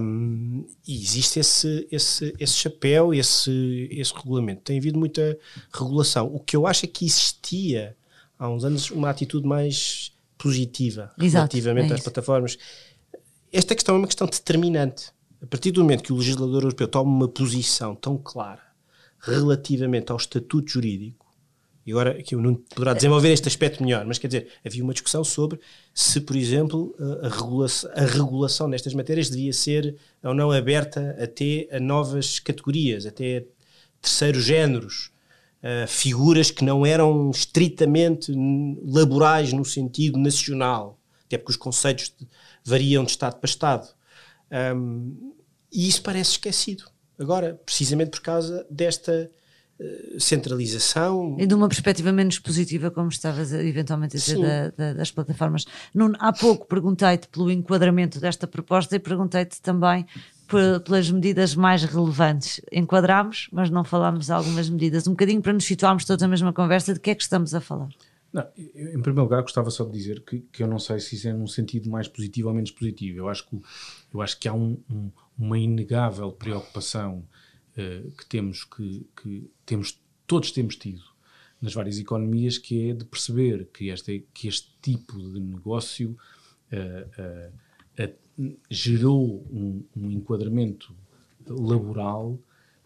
Um, 0.00 0.66
e 0.86 0.96
existe 0.96 1.38
esse, 1.38 1.86
esse, 1.90 2.34
esse 2.38 2.54
chapéu, 2.54 3.12
esse, 3.12 3.88
esse 3.92 4.12
regulamento. 4.14 4.62
Tem 4.62 4.78
havido 4.78 4.98
muita 4.98 5.38
regulação. 5.72 6.34
O 6.34 6.40
que 6.40 6.56
eu 6.56 6.66
acho 6.66 6.86
é 6.86 6.88
que 6.88 7.04
existia 7.04 7.96
há 8.38 8.48
uns 8.48 8.64
anos 8.64 8.90
uma 8.90 9.10
atitude 9.10 9.46
mais 9.46 10.12
positiva 10.36 11.12
Exato, 11.18 11.56
relativamente 11.56 11.92
é 11.92 11.94
às 11.94 12.00
plataformas. 12.00 12.56
Esta 13.52 13.74
questão 13.74 13.96
é 13.96 13.98
uma 13.98 14.06
questão 14.06 14.26
determinante. 14.26 15.12
A 15.42 15.46
partir 15.46 15.70
do 15.70 15.80
momento 15.80 16.02
que 16.02 16.12
o 16.12 16.16
legislador 16.16 16.62
europeu 16.64 16.88
toma 16.88 17.10
uma 17.10 17.28
posição 17.28 17.94
tão 17.94 18.18
clara 18.18 18.62
relativamente 19.20 20.10
ao 20.10 20.16
estatuto 20.16 20.70
jurídico, 20.70 21.26
e 21.86 21.90
agora 21.90 22.22
que 22.22 22.36
o 22.36 22.40
Nuno 22.40 22.62
poderá 22.74 22.92
desenvolver 22.92 23.32
este 23.32 23.48
aspecto 23.48 23.82
melhor, 23.82 24.04
mas 24.04 24.18
quer 24.18 24.26
dizer, 24.26 24.48
havia 24.64 24.84
uma 24.84 24.92
discussão 24.92 25.24
sobre 25.24 25.58
se, 25.94 26.20
por 26.20 26.36
exemplo, 26.36 26.94
a 27.22 27.28
regulação, 27.28 27.90
a 27.94 28.00
regulação 28.02 28.68
nestas 28.68 28.92
matérias 28.92 29.30
devia 29.30 29.52
ser 29.52 29.96
ou 30.22 30.34
não 30.34 30.50
aberta 30.50 31.16
até 31.18 31.66
a 31.72 31.80
novas 31.80 32.38
categorias, 32.38 33.06
até 33.06 33.38
a 33.38 33.42
terceiros 34.02 34.44
géneros, 34.44 35.10
figuras 35.86 36.50
que 36.50 36.62
não 36.62 36.84
eram 36.84 37.30
estritamente 37.30 38.32
laborais 38.84 39.52
no 39.52 39.64
sentido 39.64 40.18
nacional, 40.18 41.00
até 41.24 41.38
porque 41.38 41.52
os 41.52 41.56
conceitos 41.56 42.12
variam 42.64 43.02
de 43.02 43.12
Estado 43.12 43.36
para 43.40 43.48
Estado. 43.48 43.97
Um, 44.50 45.34
e 45.72 45.88
isso 45.88 46.02
parece 46.02 46.32
esquecido. 46.32 46.84
Agora, 47.18 47.60
precisamente 47.64 48.10
por 48.10 48.20
causa 48.20 48.66
desta 48.70 49.30
uh, 49.80 50.20
centralização. 50.20 51.36
E 51.38 51.46
de 51.46 51.54
uma 51.54 51.68
perspectiva 51.68 52.12
menos 52.12 52.38
positiva, 52.38 52.90
como 52.90 53.08
estavas 53.08 53.52
eventualmente 53.52 54.16
a 54.16 54.20
dizer, 54.20 54.38
da, 54.38 54.70
da, 54.70 54.92
das 54.94 55.10
plataformas. 55.10 55.66
Nuno, 55.94 56.16
há 56.18 56.32
pouco 56.32 56.66
perguntei-te 56.66 57.28
pelo 57.28 57.50
enquadramento 57.50 58.20
desta 58.20 58.46
proposta 58.46 58.96
e 58.96 58.98
perguntei-te 58.98 59.60
também 59.60 60.06
pelas 60.84 61.10
medidas 61.10 61.54
mais 61.54 61.84
relevantes. 61.84 62.60
Enquadrámos, 62.72 63.48
mas 63.52 63.68
não 63.68 63.84
falámos 63.84 64.26
de 64.26 64.32
algumas 64.32 64.70
medidas. 64.70 65.06
Um 65.06 65.10
bocadinho 65.10 65.42
para 65.42 65.52
nos 65.52 65.64
situarmos 65.64 66.04
todos 66.04 66.22
na 66.22 66.28
mesma 66.28 66.52
conversa, 66.52 66.94
de 66.94 67.00
que 67.00 67.10
é 67.10 67.14
que 67.14 67.22
estamos 67.22 67.54
a 67.54 67.60
falar? 67.60 67.90
Não, 68.32 68.46
eu, 68.56 68.88
em 68.88 69.02
primeiro 69.02 69.22
lugar, 69.22 69.42
gostava 69.42 69.70
só 69.70 69.84
de 69.84 69.92
dizer 69.92 70.20
que, 70.20 70.40
que 70.52 70.62
eu 70.62 70.66
não 70.66 70.78
sei 70.78 71.00
se 71.00 71.16
isso 71.16 71.28
é 71.28 71.32
num 71.32 71.46
sentido 71.46 71.90
mais 71.90 72.08
positivo 72.08 72.48
ou 72.48 72.54
menos 72.54 72.70
positivo. 72.70 73.18
Eu 73.18 73.28
acho 73.28 73.46
que, 73.46 73.60
eu 74.12 74.22
acho 74.22 74.38
que 74.38 74.48
há 74.48 74.54
um, 74.54 74.82
um, 74.90 75.10
uma 75.38 75.58
inegável 75.58 76.32
preocupação 76.32 77.26
uh, 77.72 78.10
que 78.12 78.26
temos 78.26 78.64
que, 78.64 79.06
que, 79.16 79.50
temos 79.64 80.00
todos 80.26 80.50
temos 80.50 80.76
tido 80.76 81.02
nas 81.60 81.74
várias 81.74 81.98
economias, 81.98 82.56
que 82.56 82.90
é 82.90 82.94
de 82.94 83.04
perceber 83.04 83.68
que 83.72 83.88
este, 83.88 84.26
que 84.32 84.46
este 84.46 84.70
tipo 84.80 85.18
de 85.18 85.40
negócio 85.40 86.16
uh, 86.72 87.50
uh, 88.02 88.14
gerou 88.70 89.44
um, 89.50 89.84
um, 89.96 90.10
enquadramento 90.10 90.94
laboral 91.48 92.38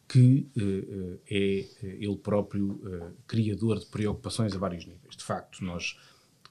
que 0.09 0.47
é 1.31 1.67
ele 1.83 2.17
próprio 2.17 2.81
criador 3.27 3.79
de 3.79 3.87
preocupações 3.87 4.55
a 4.55 4.59
vários 4.59 4.85
níveis. 4.85 5.17
De 5.17 5.25
facto, 5.25 5.65
nós 5.65 5.99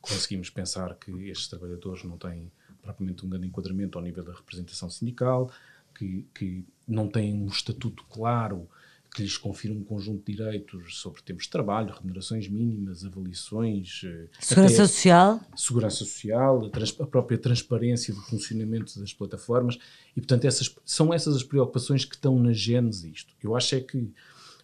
conseguimos 0.02 0.50
pensar 0.50 0.96
que 0.96 1.12
estes 1.30 1.48
trabalhadores 1.48 2.04
não 2.04 2.18
têm 2.18 2.52
propriamente 2.82 3.26
um 3.26 3.30
grande 3.30 3.48
enquadramento 3.48 3.98
ao 3.98 4.04
nível 4.04 4.24
da 4.24 4.34
representação 4.34 4.90
sindical, 4.90 5.52
que, 5.96 6.26
que 6.34 6.66
não 6.88 7.08
têm 7.08 7.34
um 7.34 7.48
estatuto 7.48 8.04
claro 8.10 8.68
que 9.14 9.22
lhes 9.22 9.38
confira 9.38 9.74
um 9.74 9.84
conjunto 9.84 10.26
de 10.26 10.38
direitos 10.38 11.00
sobre 11.00 11.22
tempos 11.22 11.44
de 11.44 11.50
trabalho, 11.50 11.94
remunerações 11.94 12.48
mínimas, 12.48 13.04
avaliações. 13.04 14.04
Eh, 14.06 14.28
segurança 14.40 14.88
social. 14.88 15.42
Segurança 15.54 15.98
social, 15.98 16.72
a, 16.74 17.04
a, 17.04 17.08
própria 17.08 17.38
transparência 17.38 18.14
do 18.14 18.22
funcionamento 18.22 18.98
das 18.98 19.14
plataformas. 19.14 19.78
E, 20.16 20.22
portanto, 20.22 20.46
essas, 20.46 20.74
são 20.86 21.14
essas 21.14 21.36
as 21.36 21.44
preocupações 21.44 22.06
que 22.06 22.16
estão 22.16 22.40
na 22.40 22.54
gênese 22.54 23.12
disto. 23.12 23.36
Eu 23.44 23.54
acho 23.54 23.76
é 23.76 23.82
que 23.82 24.14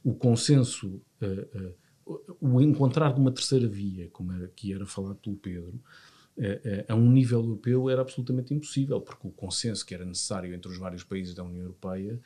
o 0.01 0.13
consenso, 0.13 1.01
uh, 1.21 1.69
uh, 2.05 2.37
o 2.39 2.61
encontrar 2.61 3.13
de 3.13 3.19
uma 3.19 3.31
terceira 3.31 3.67
via, 3.67 4.07
como 4.13 4.31
era, 4.31 4.47
que 4.55 4.71
era 4.71 4.85
falado 4.85 5.15
pelo 5.15 5.35
Pedro, 5.35 5.77
a 6.87 6.95
um 6.95 7.11
nível 7.11 7.39
europeu 7.39 7.89
era 7.89 8.01
absolutamente 8.01 8.53
impossível, 8.53 9.01
porque 9.01 9.27
o 9.27 9.31
consenso 9.31 9.85
que 9.85 9.93
era 9.93 10.05
necessário 10.05 10.53
entre 10.53 10.71
os 10.71 10.77
vários 10.77 11.03
países 11.03 11.33
da 11.33 11.43
União 11.43 11.63
Europeia 11.63 12.19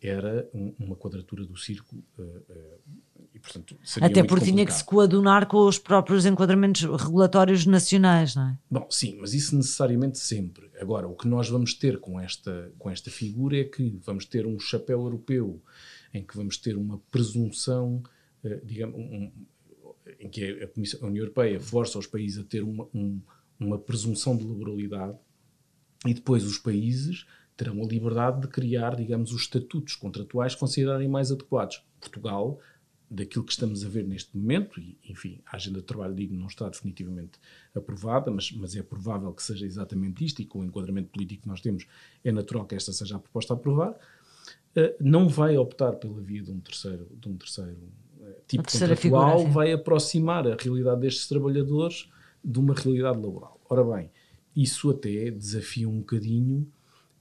era 0.00 0.48
um, 0.52 0.74
uma 0.78 0.96
quadratura 0.96 1.44
do 1.44 1.56
círculo 1.56 2.02
uh, 2.18 2.22
uh, 2.22 3.24
e, 3.34 3.38
portanto, 3.38 3.76
Até 4.00 4.22
porque 4.22 4.46
tinha 4.46 4.64
que 4.64 4.72
se 4.72 4.84
coadunar 4.84 5.46
com 5.46 5.66
os 5.66 5.78
próprios 5.78 6.24
enquadramentos 6.24 6.82
regulatórios 6.82 7.66
nacionais, 7.66 8.34
não 8.34 8.48
é? 8.50 8.58
Bom, 8.70 8.86
sim, 8.90 9.16
mas 9.20 9.34
isso 9.34 9.56
necessariamente 9.56 10.18
sempre. 10.18 10.70
Agora, 10.80 11.06
o 11.06 11.14
que 11.14 11.28
nós 11.28 11.48
vamos 11.48 11.74
ter 11.74 11.98
com 11.98 12.20
esta, 12.20 12.72
com 12.78 12.90
esta 12.90 13.10
figura 13.10 13.58
é 13.58 13.64
que 13.64 13.98
vamos 14.04 14.24
ter 14.24 14.46
um 14.46 14.58
chapéu 14.58 15.00
europeu 15.00 15.60
em 16.14 16.24
que 16.24 16.36
vamos 16.36 16.56
ter 16.56 16.76
uma 16.76 16.98
presunção, 17.10 18.02
uh, 18.44 18.60
digamos, 18.64 18.96
um, 18.96 19.30
em 20.20 20.28
que 20.28 20.62
a, 20.62 20.68
Comissão, 20.68 21.00
a 21.02 21.06
União 21.06 21.22
Europeia 21.22 21.60
força 21.60 21.98
os 21.98 22.06
países 22.06 22.38
a 22.38 22.44
ter 22.44 22.62
uma, 22.62 22.86
um, 22.94 23.20
uma 23.58 23.78
presunção 23.78 24.36
de 24.36 24.44
liberalidade 24.44 25.16
e 26.04 26.14
depois 26.14 26.44
os 26.44 26.58
países 26.58 27.26
terão 27.56 27.82
a 27.82 27.86
liberdade 27.86 28.42
de 28.42 28.48
criar, 28.48 28.94
digamos, 28.94 29.32
os 29.32 29.42
estatutos 29.42 29.94
contratuais 29.94 30.54
que 30.54 30.60
considerarem 30.60 31.08
mais 31.08 31.32
adequados. 31.32 31.82
Portugal, 31.98 32.60
daquilo 33.10 33.44
que 33.44 33.52
estamos 33.52 33.84
a 33.84 33.88
ver 33.88 34.04
neste 34.04 34.36
momento, 34.36 34.78
e 34.78 34.98
enfim, 35.08 35.40
a 35.46 35.56
agenda 35.56 35.78
de 35.80 35.86
trabalho 35.86 36.14
digno 36.14 36.38
não 36.38 36.48
está 36.48 36.68
definitivamente 36.68 37.38
aprovada, 37.74 38.30
mas, 38.30 38.52
mas 38.52 38.76
é 38.76 38.82
provável 38.82 39.32
que 39.32 39.42
seja 39.42 39.64
exatamente 39.64 40.24
isto, 40.24 40.42
e 40.42 40.44
com 40.44 40.60
o 40.60 40.64
enquadramento 40.64 41.10
político 41.10 41.42
que 41.42 41.48
nós 41.48 41.60
temos, 41.60 41.86
é 42.22 42.30
natural 42.30 42.66
que 42.66 42.74
esta 42.74 42.92
seja 42.92 43.16
a 43.16 43.18
proposta 43.18 43.54
a 43.54 43.56
aprovar, 43.56 43.90
uh, 43.92 44.94
não 45.00 45.28
vai 45.28 45.56
optar 45.56 45.92
pela 45.92 46.20
via 46.20 46.42
de 46.42 46.50
um 46.50 46.60
terceiro, 46.60 47.08
de 47.10 47.28
um 47.28 47.36
terceiro 47.36 47.90
uh, 48.20 48.34
tipo 48.46 48.70
contratual, 48.70 49.38
figura, 49.38 49.52
vai 49.52 49.72
aproximar 49.72 50.46
a 50.46 50.56
realidade 50.56 51.00
destes 51.00 51.26
trabalhadores 51.26 52.10
de 52.44 52.58
uma 52.58 52.74
realidade 52.74 53.18
laboral. 53.18 53.60
Ora 53.68 53.84
bem, 53.84 54.10
isso 54.54 54.90
até 54.90 55.30
desafia 55.30 55.88
um 55.88 55.98
bocadinho 55.98 56.70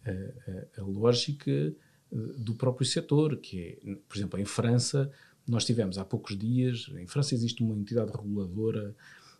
a, 0.05 0.12
a, 0.12 0.81
a 0.81 0.86
lógica 0.86 1.51
eh, 1.51 1.74
do 2.38 2.55
próprio 2.55 2.86
setor, 2.86 3.38
que 3.38 3.60
é, 3.60 3.95
por 4.07 4.17
exemplo, 4.17 4.39
em 4.39 4.45
França, 4.45 5.12
nós 5.48 5.65
tivemos 5.65 5.98
há 5.98 6.05
poucos 6.05 6.38
dias, 6.38 6.89
em 6.98 7.07
França 7.07 7.36
existe 7.36 7.63
uma 7.63 7.75
entidade 7.75 8.12
reguladora 8.12 8.95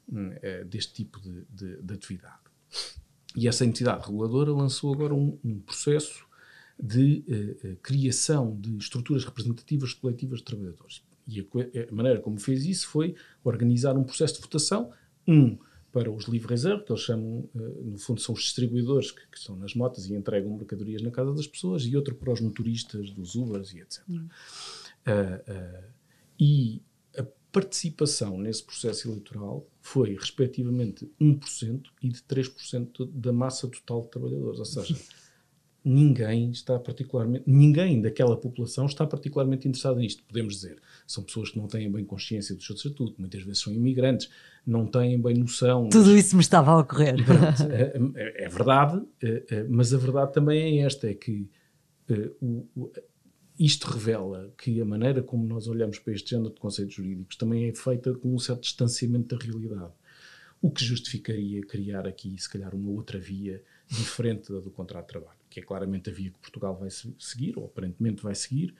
uh, 0.10 0.66
deste 0.66 0.94
tipo 0.94 1.20
de, 1.20 1.46
de, 1.50 1.82
de, 1.82 1.94
atividade. 1.94 2.38
E 3.36 3.48
essa 3.48 3.66
entidade 3.66 4.06
reguladora 4.06 4.52
lançou 4.54 4.94
agora 4.94 5.16
um, 5.16 5.38
um 5.44 5.60
processo 5.60 6.26
de 6.80 7.24
uh, 7.28 7.76
criação 7.78 8.56
de 8.60 8.78
estruturas 8.78 9.26
representativas 9.26 9.94
coletivas 9.94 10.40
de 10.40 10.46
trabalhadores. 10.46 11.04
E 11.28 11.40
a, 11.40 11.44
a, 11.44 11.96
maneira 11.96 12.20
como 12.20 12.40
fez 12.40 12.66
isso 12.66 12.88
foi 12.88 13.16
organizar 13.44 13.98
um 13.98 14.04
processo 14.04 14.36
de 14.36 14.42
votação, 14.42 14.92
um 15.28 15.58
para 15.96 16.12
os 16.12 16.26
livres-heures, 16.26 16.84
que 16.84 16.92
eles 16.92 17.04
chamam, 17.04 17.50
eh, 17.56 17.60
no 17.86 17.98
fundo, 17.98 18.20
são 18.20 18.36
os 18.36 18.42
distribuidores 18.42 19.12
que, 19.12 19.26
que, 19.28 19.38
estão 19.38 19.56
nas 19.56 19.74
motas 19.74 20.10
e 20.10 20.14
entregam 20.14 20.54
mercadorias 20.58 21.02
na 21.02 21.10
casa 21.10 21.34
das 21.34 21.48
pessoas, 21.48 21.84
e 21.84 21.96
outro 21.96 22.14
para 22.16 22.34
os 22.34 22.42
motoristas 22.42 23.12
dos 23.12 23.36
Ubers 23.36 23.74
e 23.74 23.80
etc. 23.80 24.04
Uh, 24.10 24.20
uh, 24.20 25.84
e 26.38 26.82
a 27.18 27.26
participação 27.50 28.38
nesse 28.38 28.62
processo 28.62 29.08
eleitoral 29.08 29.66
foi, 29.80 30.16
respectivamente, 30.16 31.10
1% 31.22 31.86
e 32.04 32.10
de 32.10 32.20
3% 32.24 33.10
da 33.14 33.32
massa 33.32 33.66
total 33.70 34.02
de 34.02 34.10
trabalhadores. 34.10 34.60
Ou 34.60 34.66
seja, 34.66 34.98
ninguém 35.86 36.50
está 36.50 36.80
particularmente, 36.80 37.44
ninguém 37.46 38.02
daquela 38.02 38.36
população 38.36 38.88
está 38.88 39.06
particularmente 39.06 39.68
interessado 39.68 40.00
nisto, 40.00 40.24
podemos 40.24 40.56
dizer. 40.56 40.82
São 41.06 41.24
pessoas 41.24 41.52
que 41.52 41.60
não 41.60 41.68
têm 41.68 41.92
bem 41.92 42.04
consciência 42.04 42.56
do 42.56 42.64
seu 42.64 42.76
estatuto, 42.76 43.14
muitas 43.20 43.44
vezes 43.44 43.62
são 43.62 43.72
imigrantes, 43.72 44.30
não 44.66 44.88
têm 44.88 45.22
bem 45.22 45.36
noção. 45.36 45.88
Tudo 45.90 46.10
mas... 46.10 46.26
isso 46.26 46.36
me 46.36 46.42
estava 46.42 46.72
a 46.72 46.80
ocorrer. 46.80 47.16
é, 47.70 47.94
é, 48.16 48.46
é, 48.46 48.50
verdade, 48.50 49.06
é, 49.22 49.64
mas 49.70 49.94
a 49.94 49.98
verdade 49.98 50.34
também 50.34 50.82
é 50.82 50.86
esta, 50.86 51.08
é 51.08 51.14
que 51.14 51.48
isto 53.60 53.88
revela 53.88 54.52
que 54.58 54.82
a 54.82 54.86
maneira 54.86 55.22
como 55.22 55.46
nós 55.46 55.68
olhamos 55.68 56.00
para 56.00 56.14
este 56.14 56.32
género 56.32 56.54
de 56.54 56.60
conceitos 56.60 56.96
jurídicos 56.96 57.36
também 57.36 57.70
é 57.70 57.74
feita 57.74 58.14
com 58.16 58.34
um 58.34 58.40
certo 58.40 58.62
distanciamento 58.62 59.36
da 59.36 59.44
realidade. 59.44 59.94
O 60.62 60.72
que 60.72 60.84
justificaria 60.84 61.62
criar 61.62 62.08
aqui, 62.08 62.36
se 62.38 62.50
calhar, 62.50 62.74
uma 62.74 62.90
outra 62.90 63.20
via 63.20 63.62
diferente 63.88 64.52
da 64.52 64.60
do 64.60 64.72
contrato 64.72 65.06
de 65.06 65.12
trabalho, 65.12 65.38
que 65.56 65.62
é 65.62 65.64
claramente 65.64 66.10
a 66.10 66.14
via 66.14 66.32
que 66.32 66.38
Portugal 66.40 66.76
vai 66.76 66.90
seguir, 67.18 67.58
ou 67.58 67.64
aparentemente 67.64 68.22
vai 68.22 68.36
seguir, 68.36 68.76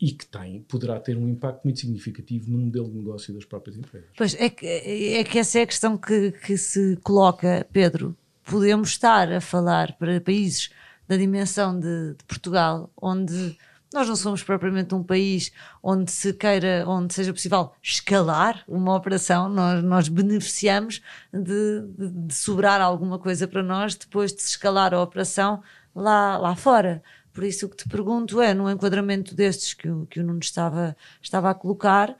e 0.00 0.12
que 0.12 0.24
tem, 0.24 0.62
poderá 0.62 1.00
ter 1.00 1.16
um 1.16 1.28
impacto 1.28 1.64
muito 1.64 1.80
significativo 1.80 2.48
no 2.48 2.58
modelo 2.58 2.88
de 2.88 2.96
negócio 2.96 3.34
das 3.34 3.44
próprias 3.44 3.76
empresas. 3.76 4.08
Pois, 4.16 4.36
é 4.38 4.48
que, 4.48 4.64
é 4.64 5.24
que 5.24 5.38
essa 5.40 5.58
é 5.58 5.62
a 5.62 5.66
questão 5.66 5.98
que, 5.98 6.30
que 6.30 6.56
se 6.56 6.96
coloca, 7.02 7.66
Pedro. 7.72 8.16
podemos 8.44 8.90
estar 8.90 9.32
a 9.32 9.40
falar 9.40 9.96
para 9.98 10.20
países 10.20 10.70
da 11.08 11.16
dimensão 11.16 11.78
de, 11.78 12.14
de 12.14 12.24
Portugal, 12.24 12.88
onde 12.96 13.58
nós 13.92 14.08
não 14.08 14.14
somos 14.14 14.44
propriamente 14.44 14.94
um 14.94 15.02
país 15.02 15.50
onde 15.82 16.10
se 16.12 16.32
queira, 16.32 16.84
onde 16.86 17.12
seja 17.12 17.32
possível 17.32 17.72
escalar 17.82 18.62
uma 18.68 18.94
operação, 18.94 19.48
nós, 19.48 19.82
nós 19.82 20.08
beneficiamos 20.08 21.02
de, 21.32 21.82
de, 21.98 22.10
de 22.26 22.34
sobrar 22.34 22.80
alguma 22.80 23.18
coisa 23.18 23.48
para 23.48 23.62
nós 23.62 23.96
depois 23.96 24.32
de 24.32 24.40
se 24.40 24.50
escalar 24.50 24.94
a 24.94 25.02
operação 25.02 25.62
lá, 25.94 26.38
lá 26.38 26.56
fora. 26.56 27.02
Por 27.32 27.44
isso 27.44 27.66
o 27.66 27.68
que 27.68 27.76
te 27.76 27.88
pergunto 27.88 28.40
é, 28.40 28.52
no 28.52 28.70
enquadramento 28.70 29.34
destes 29.34 29.74
que 29.74 29.88
o, 29.88 30.06
que 30.06 30.20
o 30.20 30.24
Nuno 30.24 30.40
estava, 30.40 30.96
estava 31.20 31.50
a 31.50 31.54
colocar, 31.54 32.16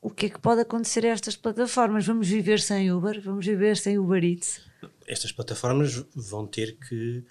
o 0.00 0.10
que 0.10 0.26
é 0.26 0.28
que 0.28 0.38
pode 0.38 0.60
acontecer 0.60 1.04
a 1.06 1.08
estas 1.08 1.34
plataformas? 1.34 2.06
Vamos 2.06 2.28
viver 2.28 2.60
sem 2.60 2.92
Uber? 2.92 3.20
Vamos 3.20 3.44
viver 3.44 3.76
sem 3.76 3.98
Uber 3.98 4.22
Eats? 4.22 4.60
Estas 5.06 5.32
plataformas 5.32 6.04
vão 6.14 6.46
ter 6.46 6.76
que 6.76 7.24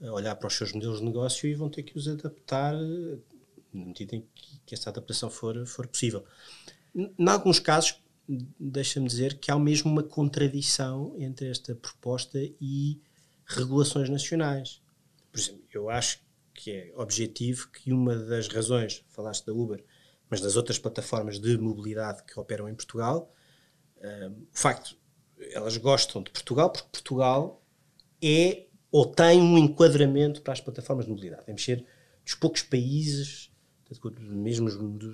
olhar 0.00 0.34
para 0.36 0.46
os 0.46 0.54
seus 0.54 0.72
modelos 0.72 0.98
de 0.98 1.04
negócio 1.04 1.48
e 1.48 1.54
vão 1.54 1.68
ter 1.68 1.82
que 1.82 1.96
os 1.96 2.08
adaptar 2.08 2.74
na 3.72 3.86
medida 3.86 4.16
em 4.16 4.20
que, 4.34 4.60
que 4.66 4.74
essa 4.74 4.90
adaptação 4.90 5.30
for, 5.30 5.66
for 5.66 5.86
possível. 5.86 6.24
Em 6.94 7.28
alguns 7.28 7.58
casos, 7.58 8.00
deixa-me 8.58 9.06
dizer 9.06 9.38
que 9.38 9.50
há 9.50 9.58
mesmo 9.58 9.90
uma 9.90 10.02
contradição 10.02 11.14
entre 11.18 11.48
esta 11.48 11.74
proposta 11.74 12.38
e 12.60 13.00
regulações 13.46 14.08
nacionais. 14.08 14.80
Por 15.30 15.38
exemplo, 15.38 15.62
eu 15.72 15.88
acho 15.88 16.20
que 16.54 16.70
é 16.70 16.92
objetivo 16.96 17.68
que 17.70 17.92
uma 17.92 18.16
das 18.16 18.48
razões, 18.48 19.04
falaste 19.08 19.46
da 19.46 19.52
Uber, 19.52 19.82
mas 20.28 20.40
das 20.40 20.56
outras 20.56 20.78
plataformas 20.78 21.38
de 21.38 21.56
mobilidade 21.58 22.22
que 22.24 22.38
operam 22.38 22.68
em 22.68 22.74
Portugal, 22.74 23.32
um, 24.00 24.46
o 24.52 24.58
facto, 24.58 24.96
elas 25.52 25.76
gostam 25.76 26.22
de 26.22 26.30
Portugal 26.30 26.70
porque 26.70 26.88
Portugal 26.90 27.62
é 28.22 28.66
ou 28.92 29.06
tem 29.06 29.40
um 29.40 29.56
enquadramento 29.56 30.42
para 30.42 30.52
as 30.52 30.60
plataformas 30.60 31.06
de 31.06 31.10
mobilidade. 31.10 31.44
Vamos 31.46 31.64
ser 31.64 31.84
dos 32.24 32.34
poucos 32.34 32.62
países, 32.62 33.50
mesmo 34.18 34.68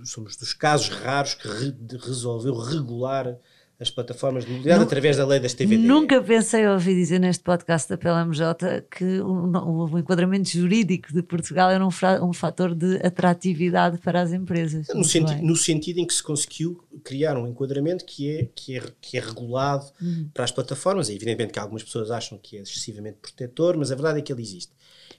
somos 0.06 0.36
dos 0.36 0.52
casos 0.52 0.88
raros 0.88 1.34
que 1.34 1.48
re, 1.48 1.74
resolveu 1.98 2.54
regular 2.54 3.38
as 3.78 3.90
plataformas 3.90 4.44
de 4.44 4.50
mobilidade 4.50 4.80
Nunca, 4.80 4.88
através 4.88 5.16
da 5.18 5.26
lei 5.26 5.38
das 5.38 5.52
TVD. 5.52 5.82
Nunca 5.82 6.22
pensei 6.22 6.66
ouvir 6.66 6.94
dizer 6.94 7.18
neste 7.18 7.44
podcast 7.44 7.88
da 7.88 7.98
PLMJ 7.98 8.82
que 8.90 9.20
o, 9.20 9.92
o 9.92 9.98
enquadramento 9.98 10.48
jurídico 10.48 11.12
de 11.12 11.22
Portugal 11.22 11.70
era 11.70 11.84
um, 11.84 11.90
um 12.22 12.32
fator 12.32 12.74
de 12.74 12.96
atratividade 13.06 13.98
para 13.98 14.22
as 14.22 14.32
empresas. 14.32 14.86
No, 14.94 15.04
senti 15.04 15.34
no, 15.42 15.54
sentido 15.54 15.98
em 15.98 16.06
que 16.06 16.14
se 16.14 16.22
conseguiu 16.22 16.82
criar 17.04 17.36
um 17.36 17.46
enquadramento 17.46 18.06
que 18.06 18.30
é, 18.30 18.48
que 18.54 18.78
é, 18.78 18.82
que 18.98 19.18
é 19.18 19.20
regulado 19.20 19.84
uhum. 20.00 20.30
para 20.32 20.44
as 20.44 20.50
plataformas. 20.50 21.10
É 21.10 21.12
evidentemente 21.12 21.52
que 21.52 21.58
algumas 21.58 21.82
pessoas 21.82 22.10
acham 22.10 22.38
que 22.38 22.56
é 22.56 22.62
excessivamente 22.62 23.18
protetor, 23.20 23.76
mas 23.76 23.92
a 23.92 23.94
verdade 23.94 24.20
é 24.20 24.22
que 24.22 24.32
ele 24.32 24.42
existe. 24.42 24.72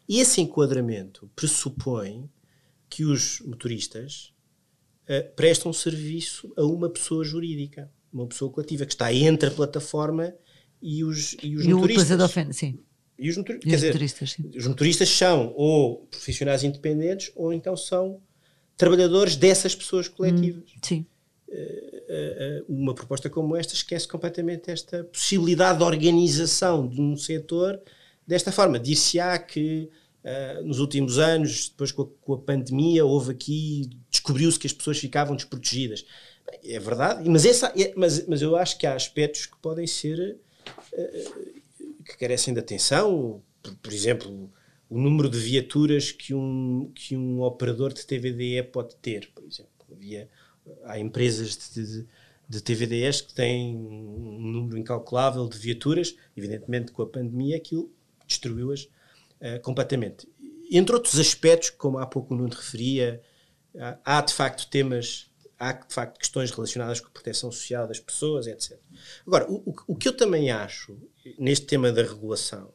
E 0.10 0.20
esse 0.20 0.42
enquadramento 0.42 1.30
pressupõe 1.36 2.28
que 2.90 3.04
os 3.04 3.40
motoristas 3.42 4.34
uh, 5.04 5.36
prestam 5.36 5.72
serviço 5.72 6.52
a 6.58 6.64
uma 6.64 6.90
pessoa 6.90 7.24
jurídica 7.24 7.92
uma 8.18 8.28
pessoa 8.28 8.52
coletiva 8.52 8.86
que 8.86 8.94
está 8.94 9.14
entre 9.14 9.50
a 9.50 9.52
plataforma 9.52 10.34
e 10.82 11.04
os, 11.04 11.36
e 11.42 11.56
os 11.56 11.66
e 11.66 11.74
motoristas. 11.74 12.50
O 12.50 12.54
sim. 12.54 12.80
E 13.18 13.30
os, 13.30 13.38
motor... 13.38 13.56
e 13.56 13.58
os 13.60 13.66
dizer, 13.66 13.88
motoristas, 13.88 14.32
sim. 14.32 14.52
Os 14.56 14.68
motoristas 14.68 15.10
são 15.10 15.54
ou 15.56 16.08
profissionais 16.12 16.64
independentes 16.64 17.32
ou 17.36 17.52
então 17.52 17.76
são 17.76 18.22
trabalhadores 18.76 19.36
dessas 19.36 19.74
pessoas 19.74 20.08
coletivas. 20.08 20.64
Hum, 20.72 20.80
sim. 20.84 21.06
Uh, 21.48 21.54
uh, 21.54 22.66
uma 22.68 22.94
proposta 22.94 23.30
como 23.30 23.56
esta 23.56 23.74
esquece 23.74 24.08
completamente 24.08 24.70
esta 24.70 25.04
possibilidade 25.06 25.78
de 25.78 25.84
organização 25.84 26.88
de 26.88 27.02
um 27.02 27.16
setor 27.16 27.82
desta 28.26 28.52
forma. 28.52 28.78
Dir-se-á 28.78 29.40
que 29.40 29.90
uh, 30.24 30.64
nos 30.64 30.80
últimos 30.80 31.18
anos, 31.18 31.70
depois 31.70 31.92
com 31.92 32.04
a, 32.04 32.08
com 32.22 32.34
a 32.34 32.38
pandemia, 32.38 33.06
houve 33.06 33.32
aqui, 33.32 33.90
descobriu-se 34.12 34.60
que 34.60 34.68
as 34.68 34.74
pessoas 34.74 35.00
ficavam 35.00 35.36
desprotegidas. 35.36 36.06
É 36.64 36.80
verdade, 36.80 37.30
mas, 37.30 37.46
essa, 37.46 37.74
é, 37.78 37.94
mas, 37.96 38.26
mas 38.28 38.42
eu 38.42 38.56
acho 38.56 38.78
que 38.78 38.88
há 38.88 38.94
aspectos 38.94 39.46
que 39.46 39.58
podem 39.58 39.86
ser 39.86 40.40
uh, 40.94 42.04
que 42.04 42.18
carecem 42.18 42.54
de 42.54 42.60
atenção. 42.60 43.42
Por, 43.62 43.76
por, 43.76 43.94
exemplo, 43.94 44.50
o 44.90 44.98
número 44.98 45.30
de 45.30 45.38
viaturas 45.38 46.12
que 46.12 46.34
um, 46.34 46.92
que 46.96 47.16
um 47.16 47.42
operador 47.42 47.94
de 47.94 48.06
TVDE 48.06 48.64
pode 48.64 48.96
ter, 48.96 49.30
por 49.34 49.44
exemplo. 49.44 49.72
Havia, 49.92 50.30
há 50.84 51.00
empresas 51.00 51.58
de, 51.74 51.86
de, 51.86 52.08
de 52.48 52.62
TVDEs 52.62 53.22
que 53.22 53.34
têm 53.34 53.76
um 53.76 54.40
número 54.40 54.78
incalculável 54.78 55.48
de 55.48 55.58
viaturas, 55.58 56.16
evidentemente 56.36 56.92
com 56.92 57.02
a 57.02 57.08
pandemia 57.08 57.58
aquilo 57.58 57.92
destruiu-as 58.26 58.84
uh, 58.84 59.62
completamente. 59.62 60.28
Entre 60.70 60.94
outros 60.94 61.18
aspectos, 61.18 61.70
como 61.70 61.98
há 61.98 62.06
pouco 62.06 62.34
o 62.34 62.38
Nuno 62.38 62.54
referia, 62.54 63.22
há 64.04 64.22
de 64.22 64.34
facto 64.34 64.70
temas 64.70 65.27
há 65.60 65.74
de 65.74 65.94
facto 65.94 66.20
questões 66.20 66.52
relacionadas 66.52 67.00
com 67.00 67.08
a 67.08 67.12
proteção 67.12 67.52
social 67.52 67.88
das 67.88 68.00
pessoas, 68.00 68.48
etc. 68.48 68.80
Agora, 69.26 69.50
o, 69.50 69.74
o 69.88 69.96
que 69.96 70.08
eu 70.08 70.16
também 70.16 70.52
acho 70.52 70.98
neste 71.38 71.66
tema 71.66 71.92
da 71.92 72.04
regulação 72.04 72.74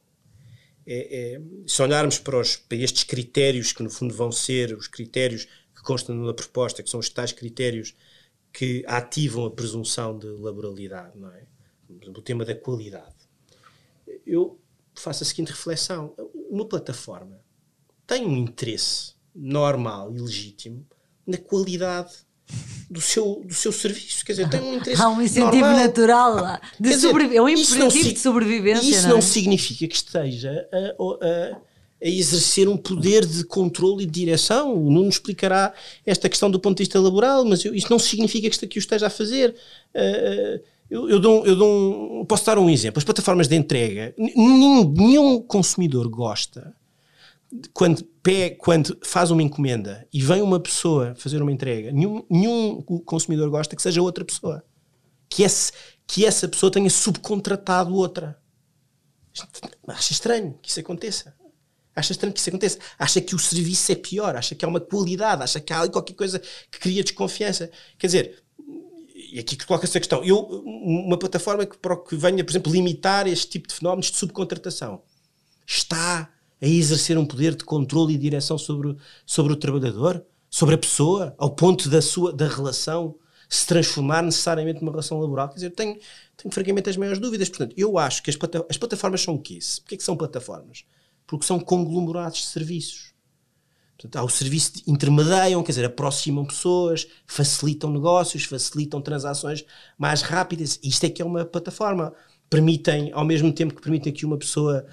é, 0.87 1.35
é 1.35 1.43
se 1.67 1.81
olharmos 1.81 2.19
para, 2.19 2.39
os, 2.39 2.57
para 2.57 2.79
estes 2.79 3.05
critérios 3.05 3.73
que 3.73 3.83
no 3.83 3.91
fundo 3.91 4.15
vão 4.15 4.33
ser 4.33 4.77
os 4.77 4.89
critérios 4.89 5.47
que 5.75 5.83
constam 5.83 6.15
na 6.17 6.35
proposta, 6.35 6.83
que 6.83 6.91
são 6.91 7.01
os 7.01 7.09
tais 7.09 7.33
critérios 7.33 7.95
que 8.53 8.85
ativam 8.87 9.47
a 9.47 9.51
presunção 9.51 10.19
de 10.19 10.27
laboralidade, 10.27 11.19
não 11.19 11.31
é? 11.31 11.47
O 12.09 12.23
tema 12.23 12.45
da 12.45 12.55
qualidade. 12.55 13.15
Eu 14.27 14.61
faço 14.95 15.23
a 15.23 15.27
seguinte 15.27 15.51
reflexão: 15.51 16.15
uma 16.51 16.67
plataforma 16.67 17.41
tem 18.07 18.27
um 18.27 18.37
interesse 18.37 19.15
normal 19.35 20.15
e 20.15 20.21
legítimo 20.21 20.87
na 21.27 21.39
qualidade 21.39 22.13
do 22.93 23.01
seu, 23.01 23.43
do 23.45 23.55
seu 23.55 23.73
serviço. 23.73 24.25
Quer 24.25 24.33
dizer, 24.33 24.49
tem 24.51 24.61
um 24.61 24.77
interesse. 24.77 25.01
Há 25.01 25.09
um 25.09 25.23
incentivo 25.23 25.65
normal. 25.65 25.79
natural. 25.79 26.61
De 26.79 26.95
sobreviver. 26.95 27.39
É 27.39 27.43
um 27.43 27.49
imperativo 27.49 28.13
de 28.13 28.19
sobrevivência. 28.19 28.91
Isso 28.91 29.03
não, 29.05 29.11
não, 29.11 29.19
é? 29.19 29.23
significa 29.23 29.89
que 29.89 29.97
esteja 29.97 30.69
a, 30.71 30.77
a, 30.77 31.57
a, 31.57 32.09
exercer 32.09 32.69
um 32.69 32.77
poder 32.77 33.25
de 33.25 33.45
controle 33.45 34.03
e 34.03 34.07
de 34.07 34.13
direção. 34.13 34.75
O 34.75 34.91
Nuno 34.91 35.09
explicará 35.09 35.73
esta 36.05 36.29
questão 36.29 36.51
do 36.51 36.61
ponto 36.61 36.77
de 36.77 36.83
vista 36.83 37.01
laboral, 37.01 37.47
mas 37.47 37.65
eu, 37.65 37.75
isso 37.75 37.87
não 37.89 37.99
significa 37.99 38.51
que, 38.51 38.67
que 38.67 38.79
o 38.79 38.81
esteja 38.81 39.07
a 39.07 39.11
fazer. 39.11 39.55
Uh, 39.95 40.61
eu, 40.91 41.09
eu, 41.09 41.19
dou, 41.19 41.47
eu 41.47 41.57
dou 41.57 42.21
um, 42.21 42.25
posso 42.27 42.45
dar 42.45 42.59
um 42.59 42.69
exemplo. 42.69 42.99
As 42.99 43.05
plataformas 43.05 43.49
de 43.49 43.57
entrega, 43.57 44.15
nenhum, 44.19 44.85
nenhum 44.93 45.41
consumidor 45.41 46.07
gosta 46.11 46.75
quando, 47.75 48.07
quando 48.59 48.99
faz 49.03 49.31
uma 49.31 49.43
encomenda 49.43 50.07
e 50.13 50.23
vem 50.23 50.41
uma 50.41 50.59
pessoa 50.59 51.15
fazer 51.17 51.43
uma 51.43 51.53
entrega, 51.53 51.93
nenhum, 51.93 52.25
nenhum 52.31 52.81
consumidor 53.05 53.51
gosta 53.51 53.77
que 53.77 53.83
seja 53.83 54.01
outra 54.01 54.25
pessoa. 54.25 54.65
Que, 55.29 55.43
esse, 55.43 55.73
que 56.07 56.25
essa 56.25 56.49
pessoa 56.49 56.71
tenha 56.71 56.89
subcontratado 56.91 57.95
outra. 57.95 58.39
Acha 59.87 60.13
estranho 60.13 60.59
que 60.63 60.71
isso 60.71 60.81
aconteça. 60.81 61.35
Acha 61.95 62.13
estranho 62.13 62.33
que 62.33 62.41
isso 62.41 62.49
aconteça. 62.49 62.79
Acha 62.99 63.21
que 63.21 63.35
o 63.35 63.39
serviço 63.39 63.93
é 63.93 63.95
pior. 63.95 64.37
Acha 64.37 64.55
que 64.55 64.65
há 64.65 64.69
uma 64.69 64.81
qualidade. 64.81 65.43
Acha 65.43 65.61
que 65.61 65.73
há 65.73 65.89
qualquer 65.89 66.15
coisa 66.15 66.39
que 66.71 66.79
cria 66.79 67.03
desconfiança. 67.03 67.71
Quer 67.99 68.07
dizer, 68.07 68.43
e 69.15 69.39
aqui 69.39 69.57
que 69.57 69.67
coloca 69.67 69.87
essa 69.87 69.99
questão. 69.99 70.23
Eu, 70.25 70.39
uma 70.41 71.19
plataforma 71.19 71.65
que, 71.67 71.77
que 71.77 72.17
venha, 72.17 72.45
por 72.45 72.51
exemplo, 72.51 72.73
limitar 72.73 73.27
este 73.27 73.49
tipo 73.49 73.69
de 73.69 73.75
fenómenos 73.75 74.11
de 74.11 74.17
subcontratação 74.17 75.03
está 75.67 76.32
a 76.63 76.67
exercer 76.67 77.19
um 77.19 77.27
poder 77.27 77.57
de 77.57 77.65
controle 77.65 78.15
e 78.15 78.19
direção 78.19 78.57
sobre, 78.57 78.97
sobre 79.27 79.53
o 79.53 79.57
trabalhador, 79.57 80.25
sobre 80.49 80.77
a 80.77 80.79
pessoa, 80.79 81.35
ao 81.37 81.51
ponto 81.51 81.89
da 81.89 82.01
sua 82.01 82.33
da 82.33 82.47
relação 82.47 83.17
se 83.49 83.67
transformar 83.67 84.23
necessariamente 84.23 84.81
numa 84.81 84.93
relação 84.93 85.21
laboral. 85.21 85.49
Quer 85.49 85.57
dizer, 85.57 85.71
tenho, 85.73 85.99
tenho 86.39 86.55
francamente 86.55 86.89
as 86.89 86.97
maiores 86.97 87.21
dúvidas. 87.21 87.51
Portanto, 87.51 87.75
eu 87.77 87.99
acho 87.99 88.23
que 88.23 88.31
as, 88.31 88.37
plata 88.37 88.65
as 88.69 88.79
plataformas 88.79 89.21
são 89.21 89.35
o 89.35 89.39
quê? 89.39 89.59
Porquê 89.81 89.97
que 89.99 90.03
são 90.03 90.17
plataformas? 90.17 90.87
Porque 91.27 91.45
são 91.45 91.61
conglomerados 91.61 92.39
de 92.39 92.47
serviços. 92.47 93.13
Portanto, 93.99 94.17
há 94.17 94.25
o 94.25 94.29
serviço 94.31 94.75
de 94.75 94.91
intermediam, 94.91 95.63
quer 95.63 95.73
dizer, 95.73 95.85
aproximam 95.85 96.47
pessoas, 96.47 97.07
facilitam 97.27 97.91
negócios, 97.91 98.45
facilitam 98.45 99.03
transações 99.03 99.65
mais 99.99 100.23
rápidas. 100.23 100.81
Isto 100.83 101.05
é 101.05 101.11
que 101.11 101.21
é 101.21 101.25
uma 101.25 101.45
plataforma. 101.45 102.15
Permitem, 102.49 103.13
ao 103.13 103.25
mesmo 103.25 103.53
tempo 103.53 103.75
que 103.75 103.83
permitem 103.83 104.13
que 104.15 104.25
uma 104.25 104.39
pessoa 104.39 104.87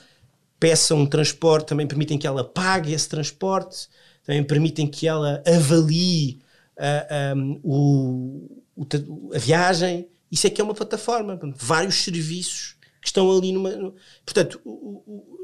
peça 0.60 0.94
um 0.94 1.06
transporte, 1.06 1.68
também 1.68 1.88
permitem 1.88 2.18
que 2.18 2.28
ela 2.28 2.44
pague 2.44 2.94
esse 2.94 3.08
transporte, 3.08 3.88
também 4.24 4.44
permitem 4.44 4.88
que 4.88 5.08
ela 5.08 5.42
avalie 5.46 6.40
uh, 6.78 7.38
um, 7.38 7.60
o, 7.64 8.64
o, 8.76 9.34
a 9.34 9.38
viagem. 9.40 10.08
Isso 10.32 10.46
é 10.46 10.50
que 10.50 10.62
é 10.62 10.64
uma 10.64 10.76
plataforma, 10.76 11.40
vários 11.56 11.96
serviços 12.04 12.76
que 13.02 13.08
estão 13.08 13.32
ali 13.32 13.52
numa. 13.52 13.94
Portanto, 14.26 14.60
o, 14.66 15.40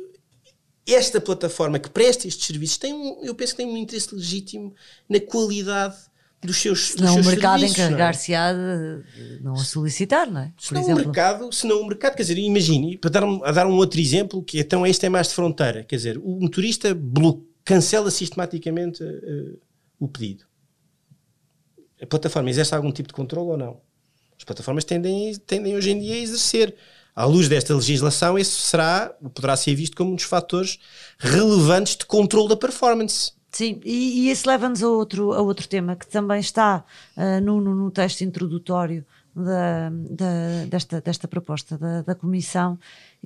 esta 0.86 1.20
plataforma 1.20 1.80
que 1.80 1.90
presta 1.90 2.28
estes 2.28 2.46
serviços 2.46 2.78
tem 2.78 2.94
um, 2.94 3.24
eu 3.24 3.34
penso 3.34 3.54
que 3.54 3.58
tem 3.58 3.66
um 3.66 3.78
interesse 3.78 4.14
legítimo 4.14 4.76
na 5.10 5.20
qualidade 5.20 5.96
dos 6.42 6.58
seus, 6.58 6.92
dos 6.92 7.02
Não, 7.02 7.14
seus 7.14 7.26
o 7.26 7.30
mercado 7.30 7.60
não 7.62 7.68
é? 7.68 7.70
encarregar-se-á 7.72 8.54
de 8.54 9.40
não 9.42 9.54
a 9.54 9.64
solicitar, 9.64 10.30
não 10.30 10.42
é? 10.42 10.54
Se 10.60 10.70
Por 10.70 10.76
não 10.76 10.82
o 10.82 10.86
exemplo. 10.86 11.04
mercado, 11.06 11.52
se 11.52 11.66
não 11.68 11.82
o 11.82 11.88
mercado, 11.88 12.16
quer 12.16 12.22
dizer, 12.24 12.38
imagine, 12.38 12.98
para 12.98 13.10
dar 13.10 13.24
um, 13.24 13.44
a 13.44 13.52
dar 13.52 13.66
um 13.68 13.74
outro 13.76 14.00
exemplo, 14.00 14.44
que 14.44 14.60
então 14.60 14.86
este 14.86 15.06
é 15.06 15.10
mais 15.10 15.28
de 15.30 15.34
fronteira, 15.34 15.84
quer 15.84 15.96
dizer, 15.96 16.18
o 16.20 16.40
motorista 16.40 16.94
blo- 16.94 17.44
cancela 17.64 18.12
sistematicamente 18.12 19.04
eh, 19.04 19.56
o 20.00 20.08
pedido. 20.08 20.46
A 22.02 22.06
plataforma 22.06 22.50
exerce 22.50 22.76
algum 22.76 22.92
tipo 22.92 23.08
de 23.08 23.14
controle 23.14 23.50
ou 23.52 23.58
não? 23.58 23.82
As 24.38 24.44
plataformas 24.44 24.84
tendem, 24.84 25.34
tendem 25.48 25.76
hoje 25.76 25.92
em 25.92 26.00
dia 26.00 26.14
a 26.14 26.18
exercer. 26.18 26.76
À 27.16 27.24
luz 27.24 27.48
desta 27.48 27.74
legislação, 27.74 28.38
esse 28.38 28.52
será, 28.52 29.16
poderá 29.34 29.56
ser 29.56 29.74
visto 29.74 29.96
como 29.96 30.12
um 30.12 30.16
dos 30.16 30.26
fatores 30.26 30.78
relevantes 31.18 31.96
de 31.96 32.06
controle 32.06 32.50
da 32.50 32.58
performance. 32.58 33.32
Sim, 33.56 33.80
e, 33.86 34.28
e 34.28 34.32
isso 34.32 34.50
leva-nos 34.50 34.84
a 34.84 34.90
outro, 34.90 35.32
a 35.32 35.40
outro 35.40 35.66
tema 35.66 35.96
que 35.96 36.06
também 36.06 36.42
está 36.42 36.84
ah, 37.16 37.40
no, 37.40 37.62
no, 37.62 37.90
texto 37.90 38.20
introdutório 38.20 39.06
da, 39.34 39.90
da- 39.90 40.66
desta, 40.68 41.00
desta 41.00 41.26
proposta 41.26 41.78
da, 41.78 42.02
da 42.02 42.14
Comissão, 42.14 42.78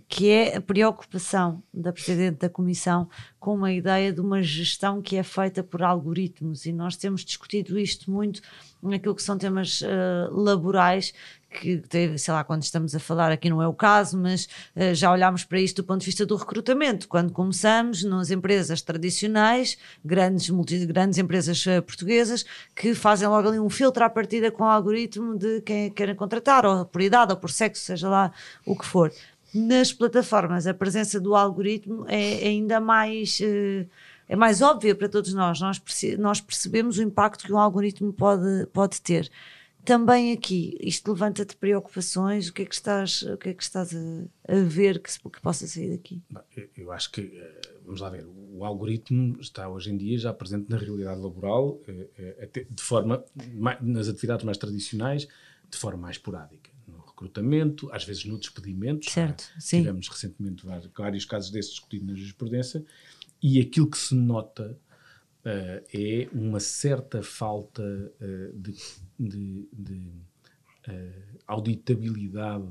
que 0.08 0.30
é 0.30 0.58
a 0.58 0.62
preocupação 0.62 1.64
da 1.74 1.92
Presidente 1.92 2.42
da 2.42 2.48
Comissão 2.50 3.10
com 3.40 3.56
uma 3.56 3.72
ideia 3.74 4.14
de 4.14 4.22
uma 4.22 4.44
gestão 4.44 5.02
que 5.02 5.18
é 5.18 5.24
feita 5.24 5.64
por 5.64 5.82
algoritmos. 5.82 6.68
E 6.68 6.72
nós 6.72 6.96
temos 6.96 7.26
discutido 7.26 7.80
isto 7.80 8.12
muito 8.12 8.40
naquilo 8.84 9.16
que 9.16 9.24
são 9.24 9.36
temas 9.36 9.82
ah, 9.84 10.30
laborais 10.32 11.12
que 11.50 11.82
sei 12.18 12.34
lá, 12.34 12.44
quando 12.44 12.64
estamos 12.64 12.94
a 12.94 13.00
falar 13.00 13.32
aqui 13.32 13.50
não 13.50 13.62
é 13.62 13.68
o 13.68 13.74
caso, 13.74 14.18
mas 14.18 14.48
eh, 14.76 14.94
já 14.94 15.12
olhámos 15.12 15.44
para 15.44 15.60
isto 15.60 15.82
do 15.82 15.86
ponto 15.86 16.02
de 16.02 16.06
vista 16.06 16.26
do 16.26 16.36
recrutamento. 16.36 17.08
Quando 17.08 17.32
começamos 17.34 18.04
nas 18.04 18.30
empresas 18.30 18.82
tradicionais, 18.82 19.78
grandes, 20.06 20.50
multi, 20.50 20.86
grandes 20.86 21.18
empresas 21.18 21.66
eh, 21.66 21.82
portuguesas, 21.82 22.46
que 22.76 22.94
fazem 22.94 23.28
logo 23.28 23.48
ali 23.48 23.60
um 23.60 23.70
filtro 23.70 24.04
à 24.04 24.10
partida 24.10 24.52
com 24.52 24.64
o 24.64 24.68
algoritmo 24.68 25.38
de 25.38 25.62
quem 25.62 25.90
querem 25.92 26.16
contratar, 26.16 26.66
ou 26.66 26.86
por 26.86 27.02
idade, 27.02 27.32
ou 27.34 27.38
por 27.38 27.50
sexo, 27.50 27.84
seja 27.84 28.08
lá 28.10 28.32
o 28.66 28.76
que 28.78 28.86
for. 28.86 29.12
Nas 29.54 29.92
plataformas, 29.92 30.68
a 30.68 30.74
presença 30.74 31.20
do 31.20 31.36
algoritmo 31.36 32.06
é 32.08 32.48
ainda 32.48 32.80
mais. 32.80 33.40
eh, 33.42 33.88
é 34.28 34.36
mais 34.36 34.62
óbvia 34.62 34.94
para 34.94 35.10
todos 35.10 35.34
nós. 35.34 35.60
Nós, 35.60 35.82
nós 36.20 36.40
percebemos 36.40 37.00
o 37.00 37.02
impacto 37.02 37.46
que 37.46 37.52
um 37.52 37.58
algoritmo 37.58 38.14
pode, 38.14 38.68
pode 38.68 39.02
ter 39.02 39.28
também 39.90 40.32
aqui, 40.34 40.78
isto 40.80 41.12
levanta-te 41.12 41.56
preocupações, 41.56 42.48
o 42.50 42.54
que 42.54 42.62
é 42.62 42.66
que 42.66 42.76
estás, 42.76 43.22
o 43.24 43.38
que 43.38 43.50
é 43.50 43.54
que 43.54 43.64
estás 43.64 43.94
a, 43.96 44.26
a 44.48 44.56
ver 44.64 45.02
que, 45.02 45.12
se- 45.12 45.20
que 45.20 45.42
possa 45.42 45.66
sair 45.68 45.90
daqui? 45.90 46.22
Eu- 46.56 46.70
Eu 46.78 46.92
acho 46.92 47.12
que, 47.12 47.22
eh, 47.22 47.62
vamos 47.84 48.00
lá 48.02 48.10
ver, 48.10 48.26
o 48.28 48.64
algoritmo 48.64 49.40
está 49.42 49.68
hoje 49.68 49.92
em 49.92 49.98
dia 49.98 50.18
já 50.18 50.32
presente 50.34 50.70
na 50.70 50.78
realidade 50.78 51.20
laboral, 51.20 51.82
eh, 51.88 52.50
eh, 52.54 52.66
de 52.70 52.84
forma, 52.84 53.24
nas 53.82 54.08
atividades 54.08 54.46
mais 54.46 54.58
tradicionais, 54.58 55.28
de 55.70 55.78
forma 55.78 56.00
mais 56.04 56.16
esporádica. 56.18 56.70
No 56.88 57.00
recrutamento, 57.00 57.90
às 57.92 58.04
vezes 58.04 58.26
no 58.26 58.38
despedimento. 58.40 59.10
Certo, 59.10 59.44
é? 59.56 59.60
sim. 59.60 59.78
Tivemos 59.80 60.08
recentemente 60.08 60.66
vários, 60.66 60.92
vários 60.96 61.26
casos 61.26 61.50
desses 61.52 61.72
discutidos 61.72 62.08
na 62.08 62.14
jurisprudência, 62.16 62.84
e 63.42 63.60
aquilo 63.60 63.90
que 63.90 63.98
se 63.98 64.14
nota 64.16 64.78
eh, 65.52 65.84
é 65.94 66.30
uma 66.32 66.60
certa 66.60 67.22
falta 67.24 67.82
eh, 68.22 68.52
de, 68.54 68.74
de- 69.20 69.68
de, 69.74 70.12
eh, 70.88 71.24
auditabilidade 71.48 72.68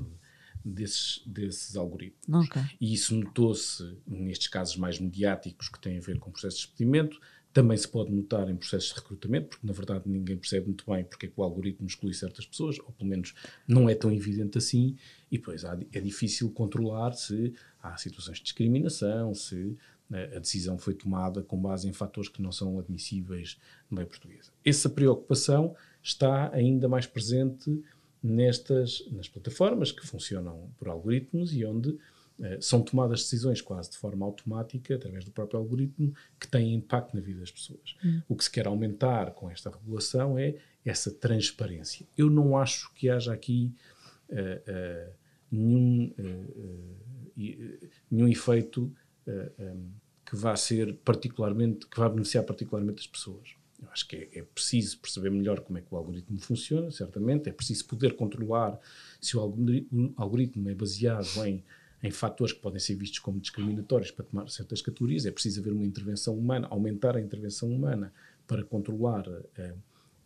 desses, 0.63 1.21
desses 1.25 1.75
algoritmos. 1.75 2.47
Ok. 2.47 2.61
E 2.79 2.93
isso 2.93 3.15
notou-se 3.15 3.97
nestes 4.07 4.47
casos 4.47 4.75
mais 4.77 4.99
mediáticos 4.99 5.69
que 5.69 5.79
têm 5.79 5.97
a 5.97 6.01
ver 6.01 6.19
com 6.19 6.31
processos 6.31 6.59
de 6.61 6.65
despedimento. 6.67 7.19
Também 7.51 7.75
se 7.77 7.87
pode 7.87 8.11
notar 8.11 8.47
em 8.49 8.55
processos 8.55 8.89
de 8.93 8.95
recrutamento, 8.99 9.49
porque 9.49 9.65
na 9.65 9.73
verdade 9.73 10.03
ninguém 10.07 10.37
percebe 10.37 10.67
muito 10.67 10.85
bem 10.85 11.03
porque 11.03 11.25
é 11.25 11.29
que 11.29 11.39
o 11.39 11.43
algoritmo 11.43 11.87
exclui 11.87 12.13
certas 12.13 12.45
pessoas, 12.45 12.77
ou 12.79 12.91
pelo 12.91 13.09
menos 13.09 13.33
não 13.67 13.89
é 13.89 13.95
tão 13.95 14.11
evidente 14.11 14.57
assim. 14.59 14.95
E 15.31 15.37
depois 15.37 15.63
é 15.63 15.99
difícil 15.99 16.51
controlar 16.51 17.13
se 17.13 17.53
há 17.81 17.97
situações 17.97 18.37
de 18.37 18.43
discriminação, 18.43 19.33
se 19.33 19.75
a 20.11 20.39
decisão 20.39 20.77
foi 20.77 20.93
tomada 20.95 21.43
com 21.43 21.57
base 21.57 21.87
em 21.87 21.93
fatores 21.93 22.29
que 22.29 22.41
não 22.41 22.51
são 22.51 22.79
admissíveis 22.79 23.59
na 23.89 23.99
lei 23.99 24.05
portuguesa. 24.05 24.51
Essa 24.65 24.89
preocupação 24.89 25.75
está 26.01 26.51
ainda 26.53 26.87
mais 26.87 27.05
presente 27.05 27.83
nestas 28.21 29.07
nas 29.11 29.29
plataformas 29.29 29.91
que 29.91 30.05
funcionam 30.05 30.69
por 30.77 30.89
algoritmos 30.89 31.53
e 31.53 31.63
onde 31.63 31.97
eh, 32.41 32.57
são 32.59 32.81
tomadas 32.81 33.21
decisões 33.23 33.61
quase 33.61 33.91
de 33.91 33.97
forma 33.97 34.25
automática 34.25 34.95
através 34.95 35.23
do 35.23 35.31
próprio 35.31 35.59
algoritmo 35.59 36.13
que 36.39 36.47
têm 36.47 36.73
impacto 36.73 37.15
na 37.15 37.21
vida 37.21 37.39
das 37.39 37.51
pessoas. 37.51 37.95
O 38.27 38.35
que 38.35 38.43
se 38.43 38.51
quer 38.51 38.67
aumentar 38.67 39.31
com 39.31 39.49
esta 39.49 39.69
regulação 39.69 40.37
é 40.37 40.55
essa 40.85 41.11
transparência. 41.11 42.05
Eu 42.17 42.29
não 42.29 42.57
acho 42.57 42.93
que 42.93 43.09
haja 43.09 43.33
aqui 43.33 43.73
eh, 44.29 44.61
eh, 44.65 45.11
nenhum, 45.51 46.13
nenhum 48.09 48.27
efeito 48.27 48.91
eh, 49.29 49.51
em, 49.59 49.93
que 50.25 50.35
vá 50.35 50.55
ser 50.55 50.95
particularmente, 51.03 51.87
que 51.87 51.99
vá 51.99 52.07
beneficiar 52.07 52.43
particularmente 52.43 52.99
as 52.99 53.07
pessoas. 53.07 53.55
Eu 53.81 53.89
acho 53.89 54.07
que 54.07 54.15
é, 54.15 54.39
é 54.39 54.43
preciso 54.43 54.99
perceber 54.99 55.29
melhor 55.31 55.61
como 55.61 55.79
é 55.79 55.81
que 55.81 55.87
o 55.91 55.97
algoritmo 55.97 56.39
funciona, 56.39 56.91
certamente. 56.91 57.49
É 57.49 57.51
preciso 57.51 57.85
poder 57.85 58.15
controlar 58.15 58.79
se 59.19 59.37
o 59.37 59.39
algoritmo 60.17 60.69
é 60.69 60.75
baseado 60.75 61.45
em, 61.45 61.63
em 62.03 62.11
fatores 62.11 62.53
que 62.53 62.59
podem 62.59 62.79
ser 62.79 62.95
vistos 62.95 63.19
como 63.19 63.39
discriminatórios 63.39 64.11
para 64.11 64.25
tomar 64.25 64.49
certas 64.49 64.81
categorias. 64.81 65.25
É 65.25 65.31
preciso 65.31 65.61
haver 65.61 65.73
uma 65.73 65.85
intervenção 65.85 66.37
humana, 66.37 66.67
aumentar 66.69 67.15
a 67.15 67.21
intervenção 67.21 67.69
humana 67.69 68.13
para 68.45 68.63
controlar, 68.63 69.25
eh, 69.57 69.73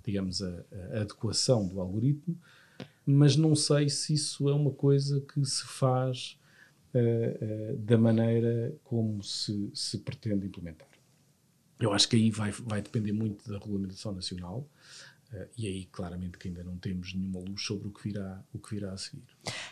digamos, 0.04 0.42
a, 0.42 0.66
a 0.94 1.02
adequação 1.02 1.68
do 1.68 1.80
algoritmo. 1.80 2.38
Mas 3.06 3.36
não 3.36 3.56
sei 3.56 3.90
se 3.90 4.14
isso 4.14 4.50
é 4.50 4.54
uma 4.54 4.72
coisa 4.72 5.22
que 5.22 5.46
se 5.46 5.64
faz 5.66 6.38
eh, 6.94 7.38
eh, 7.42 7.76
da 7.78 7.98
maneira 7.98 8.74
como 8.84 9.22
se, 9.24 9.70
se 9.74 9.98
pretende 10.00 10.48
implementar. 10.48 10.88
Eu 11.80 11.92
acho 11.94 12.08
que 12.08 12.16
aí 12.16 12.30
vai, 12.32 12.52
vai 12.52 12.82
depender 12.82 13.12
muito 13.12 13.50
da 13.50 13.58
regulamentação 13.58 14.12
nacional 14.14 14.66
eh, 15.34 15.48
e 15.58 15.68
aí 15.68 15.86
claramente 15.86 16.38
que 16.38 16.48
ainda 16.48 16.64
não 16.64 16.78
temos 16.78 17.14
nenhuma 17.14 17.40
luz 17.40 17.64
sobre 17.66 17.88
o 17.88 17.92
que 17.92 18.04
virá, 18.04 18.40
o 18.54 18.60
que 18.60 18.76
virá 18.76 18.94
a 18.94 18.98
seguir. 18.98 19.24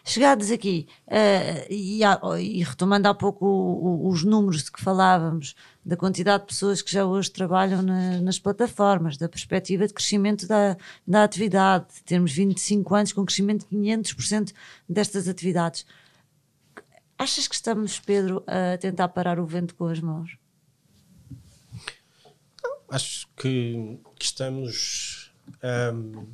Chegados 0.04 0.50
aqui, 0.52 0.88
eh, 1.08 1.68
e, 1.70 2.02
e 2.04 2.64
retomando 2.64 3.08
há 3.08 3.14
pouco 3.14 3.46
o- 3.46 4.08
o- 4.08 4.10
os 4.10 4.24
números 4.24 4.64
de 4.64 4.72
que 4.72 4.82
falávamos, 4.82 5.56
da 5.86 5.96
quantidade 5.96 6.44
de 6.44 6.48
pessoas 6.48 6.82
que 6.82 6.92
já 6.92 7.06
hoje 7.06 7.32
trabalham 7.32 7.82
na- 7.84 8.20
nas 8.20 8.40
plataformas, 8.40 9.16
da 9.16 9.30
perspectiva 9.30 9.88
de 9.88 9.94
crescimento 9.94 10.48
da, 10.48 10.76
da 11.08 11.24
atividade, 11.24 11.86
de 11.96 12.04
termos 12.04 12.32
25 12.34 12.94
anos 12.96 13.14
com 13.14 13.24
crescimento 13.24 13.62
de 13.62 13.68
500% 13.68 14.52
destas 14.90 15.28
atividades. 15.28 15.86
Achas 17.22 17.48
que 17.48 17.54
estamos, 17.54 18.00
Pedro, 18.00 18.44
a 18.48 18.80
tentar 18.80 19.08
parar 19.10 19.40
o 19.40 19.46
vento 19.46 19.76
com 19.76 19.86
as 19.86 20.00
mãos? 20.00 20.40
Acho 22.90 23.28
que, 23.38 24.00
que 24.18 24.26
estamos. 24.26 25.32
ahm, 25.62 26.26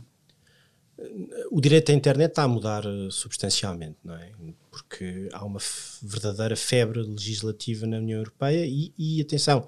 o 1.51 1.59
direito 1.59 1.91
à 1.91 1.93
internet 1.93 2.29
está 2.31 2.43
a 2.43 2.47
mudar 2.47 2.83
substancialmente, 3.11 3.97
não 4.01 4.15
é? 4.15 4.31
Porque 4.71 5.27
há 5.33 5.43
uma 5.43 5.59
verdadeira 6.01 6.55
febre 6.55 7.01
legislativa 7.03 7.85
na 7.85 7.97
União 7.97 8.19
Europeia 8.19 8.65
e, 8.65 8.93
e 8.97 9.19
atenção, 9.21 9.67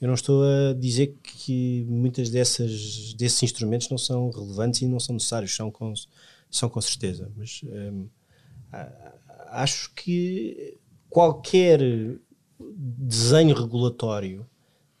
eu 0.00 0.08
não 0.08 0.14
estou 0.14 0.42
a 0.42 0.74
dizer 0.74 1.14
que 1.22 1.86
muitas 1.88 2.28
dessas 2.28 3.14
desses 3.14 3.40
instrumentos 3.44 3.88
não 3.88 3.98
são 3.98 4.30
relevantes 4.30 4.82
e 4.82 4.88
não 4.88 4.98
são 4.98 5.12
necessários, 5.14 5.54
são 5.54 5.70
com, 5.70 5.94
são 6.50 6.68
com 6.68 6.80
certeza, 6.80 7.30
mas 7.36 7.60
a- 8.72 9.14
acho 9.62 9.92
que 9.94 10.76
qualquer 11.08 11.80
desenho 12.58 13.54
regulatório 13.54 14.46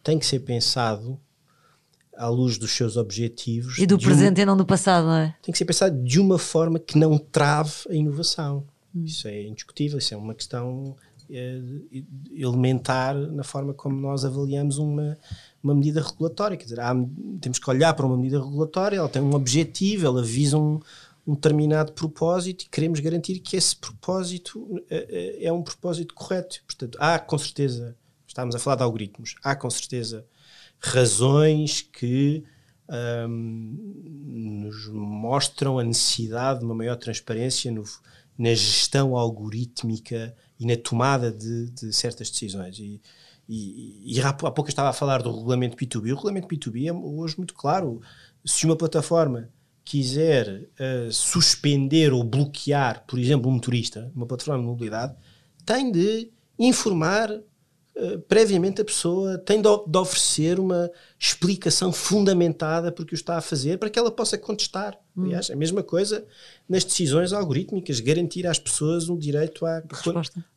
tem 0.02 0.18
que 0.18 0.26
ser 0.26 0.40
pensado 0.40 1.18
à 2.16 2.28
luz 2.28 2.56
dos 2.58 2.70
seus 2.70 2.96
objetivos 2.96 3.78
E 3.78 3.86
do 3.86 3.98
de 3.98 4.06
um- 4.06 4.08
presente 4.08 4.40
e 4.40 4.44
não 4.46 4.56
do 4.56 4.64
passado, 4.64 5.04
não 5.06 5.14
é? 5.16 5.36
tem 5.42 5.52
que 5.52 5.58
ser 5.58 5.64
pensado 5.66 6.02
de 6.02 6.18
uma 6.18 6.38
forma 6.38 6.78
que 6.78 6.96
não 6.98 7.18
trave 7.18 7.72
a 7.90 7.94
inovação. 7.94 8.64
Isso 8.94 9.28
é 9.28 9.42
indiscutível, 9.42 9.98
isso 9.98 10.14
é 10.14 10.16
uma 10.16 10.34
questão 10.34 10.96
eh, 11.28 11.60
elementar 12.34 13.14
na 13.14 13.42
forma 13.44 13.74
como 13.74 14.00
nós 14.00 14.24
avaliamos 14.24 14.78
uma, 14.78 15.18
uma 15.62 15.74
medida 15.74 16.00
regulatória. 16.00 16.56
Quer 16.56 16.64
dizer, 16.64 16.80
há- 16.80 16.94
temos 17.40 17.58
que 17.58 17.68
olhar 17.68 17.92
para 17.94 18.06
uma 18.06 18.16
medida 18.16 18.38
regulatória, 18.42 18.96
ela 18.96 19.08
tem 19.08 19.20
um 19.20 19.34
objetivo, 19.34 20.06
ela 20.06 20.22
visa 20.22 20.56
um, 20.56 20.80
um 21.26 21.34
determinado 21.34 21.92
propósito 21.92 22.64
e 22.64 22.68
queremos 22.68 23.00
garantir 23.00 23.40
que 23.40 23.56
esse 23.56 23.74
propósito 23.74 24.80
eh, 24.88 25.06
eh, 25.40 25.44
é 25.46 25.52
um 25.52 25.62
propósito 25.62 26.14
correto. 26.14 26.62
Portanto, 26.66 26.96
há 27.00 27.18
com 27.18 27.36
certeza, 27.36 27.96
estamos 28.26 28.54
a 28.54 28.58
falar 28.58 28.76
de 28.76 28.82
algoritmos, 28.84 29.34
há 29.42 29.56
com 29.56 29.68
certeza 29.68 30.24
razões 30.78 31.82
que 31.82 32.44
hum, 33.28 34.62
nos 34.70 34.88
mostram 34.88 35.78
a 35.78 35.84
necessidade 35.84 36.60
de 36.60 36.64
uma 36.64 36.74
maior 36.74 36.96
transparência 36.96 37.70
no- 37.72 37.82
na 38.38 38.50
gestão 38.50 39.16
algorítmica 39.16 40.34
e 40.60 40.66
na 40.66 40.76
tomada 40.76 41.32
de, 41.32 41.70
de 41.70 41.92
certas 41.92 42.30
decisões. 42.30 42.78
E, 42.78 43.00
e, 43.48 44.14
e 44.16 44.20
há 44.20 44.32
pouco 44.32 44.62
eu 44.62 44.68
estava 44.68 44.90
a 44.90 44.92
falar 44.92 45.22
do 45.22 45.34
regulamento 45.34 45.76
B2B. 45.76 46.12
O 46.12 46.16
regulamento 46.16 46.46
B2B 46.48 46.86
é 46.88 46.92
hoje 46.92 47.36
muito 47.38 47.54
claro. 47.54 48.00
se 48.44 48.66
uma 48.66 48.76
plataforma 48.76 49.48
quiser 49.86 50.48
uh, 50.48 51.12
suspender 51.12 52.12
ou 52.12 52.24
bloquear, 52.24 53.04
por 53.06 53.20
exemplo, 53.20 53.48
um 53.48 53.54
motorista, 53.54 54.10
uma 54.16 54.26
plataforma 54.26 54.60
de 54.60 54.68
mobilidade, 54.68 55.14
tem 55.64 55.92
de 55.92 56.28
informar 56.58 57.30
uh, 57.30 58.18
previamente 58.26 58.80
a 58.80 58.84
pessoa, 58.84 59.38
tem 59.38 59.62
de, 59.62 59.68
de, 59.86 59.96
oferecer 59.96 60.58
uma 60.58 60.90
explicação 61.20 61.92
fundamentada 61.92 62.90
porque 62.90 63.14
o 63.14 63.16
está 63.16 63.36
a 63.36 63.40
fazer 63.40 63.78
para 63.78 63.88
que 63.88 63.96
ela 63.96 64.10
possa 64.10 64.36
contestar. 64.36 64.98
Hum. 65.16 65.26
Aliás, 65.26 65.52
a 65.52 65.56
mesma 65.56 65.84
coisa 65.84 66.26
nas 66.68 66.82
decisões 66.82 67.32
algorítmicas, 67.32 68.00
garantir 68.00 68.44
às 68.44 68.58
pessoas 68.58 69.08
um 69.08 69.16
direito 69.16 69.64
à, 69.64 69.84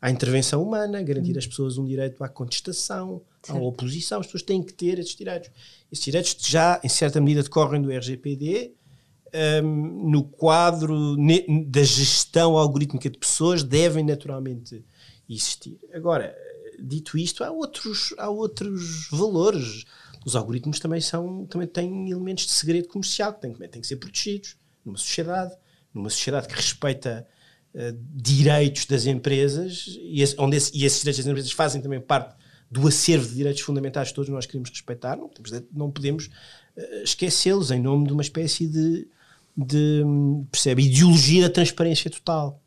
à 0.02 0.10
intervenção 0.10 0.63
humana, 0.63 1.04
garantir 1.04 1.36
hum. 1.36 1.39
às 1.39 1.46
pessoas 1.46 1.78
um 1.78 1.86
direito 1.86 2.24
à 2.24 2.28
contestação, 2.28 3.22
certo. 3.44 3.60
à 3.60 3.62
oposição. 3.62 4.22
As 4.22 4.26
pessoas 4.26 4.42
têm 4.42 4.63
que 4.63 4.74
ter 4.74 4.98
esses 4.98 5.15
direitos. 5.15 5.52
Esses 5.92 6.04
direitos 6.04 6.36
já, 6.48 6.82
em 6.84 6.89
certa 6.89 7.22
medida, 7.22 7.44
decorrem 7.44 7.80
do 7.80 7.92
RGPD, 7.92 8.74
um, 9.63 10.10
no 10.10 10.24
quadro 10.24 11.15
da 11.68 11.84
gestão 11.84 12.58
algorítmica 12.58 13.10
de 13.10 13.18
pessoas 13.18 13.63
devem 13.63 14.04
naturalmente 14.04 14.84
existir. 15.30 15.80
Agora, 15.94 16.36
dito 16.82 17.18
isto, 17.18 17.44
há 17.44 17.52
outros, 17.52 18.13
há 18.18 18.30
outros 18.30 19.08
valores. 19.12 19.86
Os 20.26 20.36
algoritmos 20.36 20.80
também, 20.80 21.02
são, 21.02 21.46
também 21.46 21.68
têm 21.68 22.10
elementos 22.10 22.46
de 22.46 22.52
segredo 22.52 22.88
comercial 22.88 23.34
que 23.34 23.42
têm, 23.42 23.54
têm 23.54 23.82
que 23.82 23.88
ser 23.88 23.98
protegidos 23.98 24.58
numa 24.84 24.98
sociedade, 24.98 25.56
numa 25.94 26.10
sociedade 26.10 26.48
que 26.48 26.56
respeita 26.56 27.28
uh, 27.74 27.98
direitos 28.13 28.86
das 28.86 29.06
empresas 29.06 29.86
e, 30.02 30.22
esse, 30.22 30.36
onde 30.38 30.58
esse, 30.58 30.78
e 30.78 30.86
esses 30.86 31.00
direitos 31.00 31.24
das 31.24 31.32
empresas 31.32 31.52
fazem 31.52 31.82
também 31.82 32.02
parte 32.02 32.36
do 32.70 32.88
acervo 32.88 33.28
de 33.28 33.36
direitos 33.36 33.62
fundamentais 33.62 34.10
que 34.10 34.15
todos 34.15 34.30
nós 34.30 34.46
queremos 34.46 34.70
respeitar. 34.70 35.15
Não, 35.15 35.32
não 35.72 35.92
podemos 35.92 36.26
uh, 36.26 37.04
esquecê-los 37.04 37.72
em 37.72 37.82
nome 37.82 38.08
de 38.08 38.13
uma 38.13 38.22
espécie 38.22 38.68
de 38.68 39.08
de 39.65 40.04
percebe, 40.52 40.86
ideologia 40.86 41.43
da 41.43 41.54
transparência 41.54 42.10
total. 42.10 42.62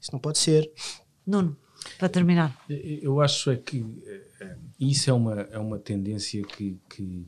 Isso 0.00 0.12
não 0.12 0.20
pode 0.20 0.38
ser. 0.38 0.70
Nuno, 1.26 1.56
para 1.98 2.08
terminar. 2.08 2.64
Eu 2.68 3.20
acho 3.20 3.50
é 3.50 3.56
que 3.56 3.84
é, 4.40 4.56
isso 4.78 5.10
é 5.10 5.12
uma, 5.12 5.40
é 5.40 5.58
uma 5.58 5.78
tendência 5.78 6.42
que, 6.42 6.78
que 6.88 7.26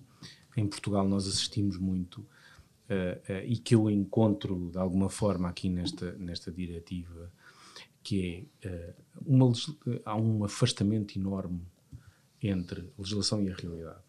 em 0.57 0.67
Portugal 0.67 1.07
nós 1.07 1.27
assistimos 1.27 1.77
muito 1.77 2.19
uh, 2.19 3.33
uh, 3.33 3.45
e 3.45 3.57
que 3.57 3.75
eu 3.75 3.91
encontro 3.91 4.71
de 4.71 4.79
alguma 4.79 5.09
forma 5.09 5.49
aqui 5.49 5.69
nesta, 5.69 6.13
nesta 6.13 6.51
diretiva, 6.51 7.31
que 8.03 8.49
é 8.63 8.69
uh, 8.69 8.95
uma, 9.27 9.53
há 10.05 10.17
um 10.17 10.45
afastamento 10.45 11.19
enorme 11.19 11.63
entre 12.43 12.81
a 12.81 13.03
legislação 13.03 13.43
e 13.43 13.51
a 13.51 13.55
realidade. 13.55 14.01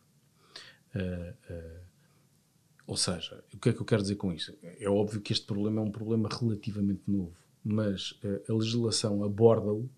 Ou 2.85 2.97
seja, 2.97 3.43
o 3.53 3.57
que 3.57 3.69
é 3.69 3.73
que 3.73 3.81
eu 3.81 3.85
quero 3.85 4.01
dizer 4.01 4.15
com 4.15 4.31
isso? 4.33 4.53
É 4.61 4.89
óbvio 4.89 5.21
que 5.21 5.31
este 5.31 5.45
problema 5.45 5.81
é 5.81 5.83
um 5.83 5.91
problema 5.91 6.27
relativamente 6.29 7.01
novo, 7.07 7.33
mas 7.63 8.19
eh, 8.23 8.41
a 8.49 8.53
legislação 8.53 9.23
aborda-o 9.23 9.89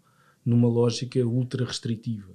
numa 0.45 0.67
lógica 0.67 1.19
ultra 1.25 1.65
restritiva. 1.65 2.31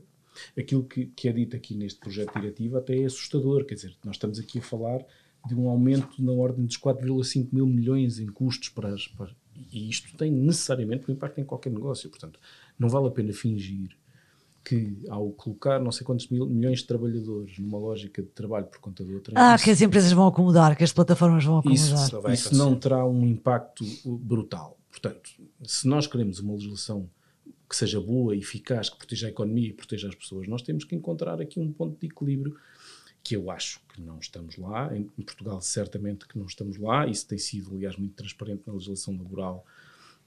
Aquilo 0.58 0.82
que, 0.84 1.06
que 1.06 1.28
é 1.28 1.32
dito 1.32 1.54
aqui 1.54 1.74
neste 1.74 2.00
projeto 2.00 2.34
diretivo 2.34 2.78
até 2.78 2.98
é 2.98 3.04
assustador, 3.04 3.64
quer 3.64 3.74
dizer, 3.74 3.96
nós 4.04 4.16
estamos 4.16 4.38
aqui 4.40 4.58
a 4.58 4.62
falar 4.62 5.04
de 5.46 5.54
um 5.54 5.68
aumento 5.68 6.22
na 6.22 6.32
ordem 6.32 6.66
dos 6.66 6.78
4,5 6.78 7.48
mil 7.52 7.66
milhões 7.66 8.18
em 8.18 8.26
custos 8.26 8.68
para 8.68 8.92
as. 8.92 9.06
Para, 9.06 9.30
e 9.72 9.88
isto 9.88 10.16
tem 10.16 10.30
necessariamente 10.32 11.08
um 11.08 11.14
impacto 11.14 11.38
em 11.38 11.44
qualquer 11.44 11.72
negócio. 11.72 12.10
Portanto, 12.10 12.40
não 12.78 12.88
vale 12.88 13.06
a 13.08 13.10
pena 13.10 13.32
fingir 13.32 13.96
que 14.64 14.98
ao 15.08 15.30
colocar 15.32 15.80
não 15.80 15.90
sei 15.90 16.04
quantos 16.04 16.28
mil, 16.28 16.46
milhões 16.46 16.80
de 16.80 16.86
trabalhadores 16.86 17.58
numa 17.58 17.78
lógica 17.78 18.22
de 18.22 18.28
trabalho 18.28 18.66
por 18.66 18.78
conta 18.78 19.04
de 19.04 19.14
outra. 19.14 19.34
Ah, 19.36 19.54
isso, 19.54 19.64
que 19.64 19.70
as 19.70 19.80
empresas 19.80 20.12
vão 20.12 20.26
acomodar, 20.26 20.76
que 20.76 20.84
as 20.84 20.92
plataformas 20.92 21.44
vão 21.44 21.58
acomodar. 21.58 21.84
Isso, 21.84 22.20
não, 22.22 22.32
isso 22.32 22.54
não 22.54 22.76
terá 22.76 23.04
um 23.06 23.26
impacto 23.26 23.84
brutal. 24.04 24.78
Portanto, 24.90 25.30
se 25.64 25.86
nós 25.88 26.06
queremos 26.06 26.40
uma 26.40 26.54
legislação 26.54 27.08
que 27.68 27.76
seja 27.76 28.00
boa, 28.00 28.36
eficaz, 28.36 28.90
que 28.90 28.98
proteja 28.98 29.28
a 29.28 29.30
economia 29.30 29.68
e 29.68 29.72
proteja 29.72 30.08
as 30.08 30.14
pessoas, 30.14 30.48
nós 30.48 30.60
temos 30.60 30.84
que 30.84 30.94
encontrar 30.94 31.40
aqui 31.40 31.60
um 31.60 31.72
ponto 31.72 31.98
de 31.98 32.06
equilíbrio 32.06 32.56
que 33.22 33.36
eu 33.36 33.50
acho 33.50 33.80
que 33.94 34.00
não 34.00 34.18
estamos 34.18 34.56
lá. 34.56 34.90
Em 34.96 35.04
Portugal, 35.22 35.60
certamente 35.60 36.26
que 36.26 36.38
não 36.38 36.46
estamos 36.46 36.76
lá. 36.78 37.06
Isso 37.06 37.26
tem 37.28 37.38
sido, 37.38 37.74
aliás, 37.74 37.96
muito 37.96 38.14
transparente 38.14 38.62
na 38.66 38.72
legislação 38.72 39.16
laboral 39.16 39.64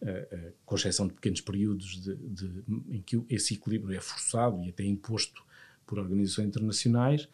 uh, 0.04 0.54
com 0.66 0.76
exceção 0.76 1.08
de 1.08 1.14
pequenos 1.14 1.42
períodos 1.42 2.02
de, 2.02 2.16
de, 2.16 2.64
em 2.90 3.02
que 3.02 3.24
esse 3.30 3.56
equilíbrio 3.56 3.96
é 3.96 4.02
forçado 4.02 4.64
e 4.64 4.70
até 4.70 4.84
imposto 4.84 5.44
por 5.86 6.00
organizações 6.00 6.48
internacionais. 6.48 7.28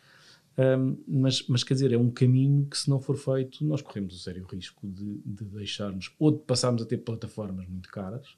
Um, 0.58 0.98
mas, 1.08 1.48
mas, 1.48 1.64
quer 1.64 1.74
dizer, 1.74 1.94
é 1.94 1.98
um 1.98 2.12
caminho 2.12 2.68
que, 2.70 2.78
se 2.78 2.90
não 2.90 3.00
for 3.00 3.18
feito, 3.18 3.64
nós 3.64 3.82
corremos 3.82 4.14
o 4.16 4.20
sério 4.20 4.46
risco 4.46 4.86
de, 4.86 5.22
de 5.26 5.46
deixarmos, 5.46 6.14
ou 6.20 6.32
de 6.32 6.40
passarmos 6.40 6.82
a 6.82 6.86
ter 6.86 6.98
plataformas 6.98 7.68
muito 7.68 7.90
caras, 7.90 8.36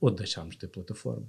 ou 0.00 0.10
de 0.10 0.16
deixarmos 0.16 0.54
de 0.54 0.60
ter 0.60 0.68
plataformas. 0.68 1.28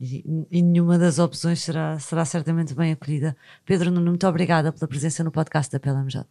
E, 0.00 0.46
e, 0.50 0.62
nenhuma 0.62 0.98
das 0.98 1.18
opções 1.18 1.60
será, 1.60 1.98
será 1.98 2.24
certamente 2.24 2.74
bem 2.74 2.92
acolhida. 2.92 3.36
Pedro 3.64 3.90
Nuno, 3.90 4.10
muito 4.10 4.26
obrigada 4.26 4.72
pela 4.72 4.88
presença 4.88 5.24
no 5.24 5.30
podcast 5.30 5.70
da 5.70 5.80
PLMJ. 5.80 6.26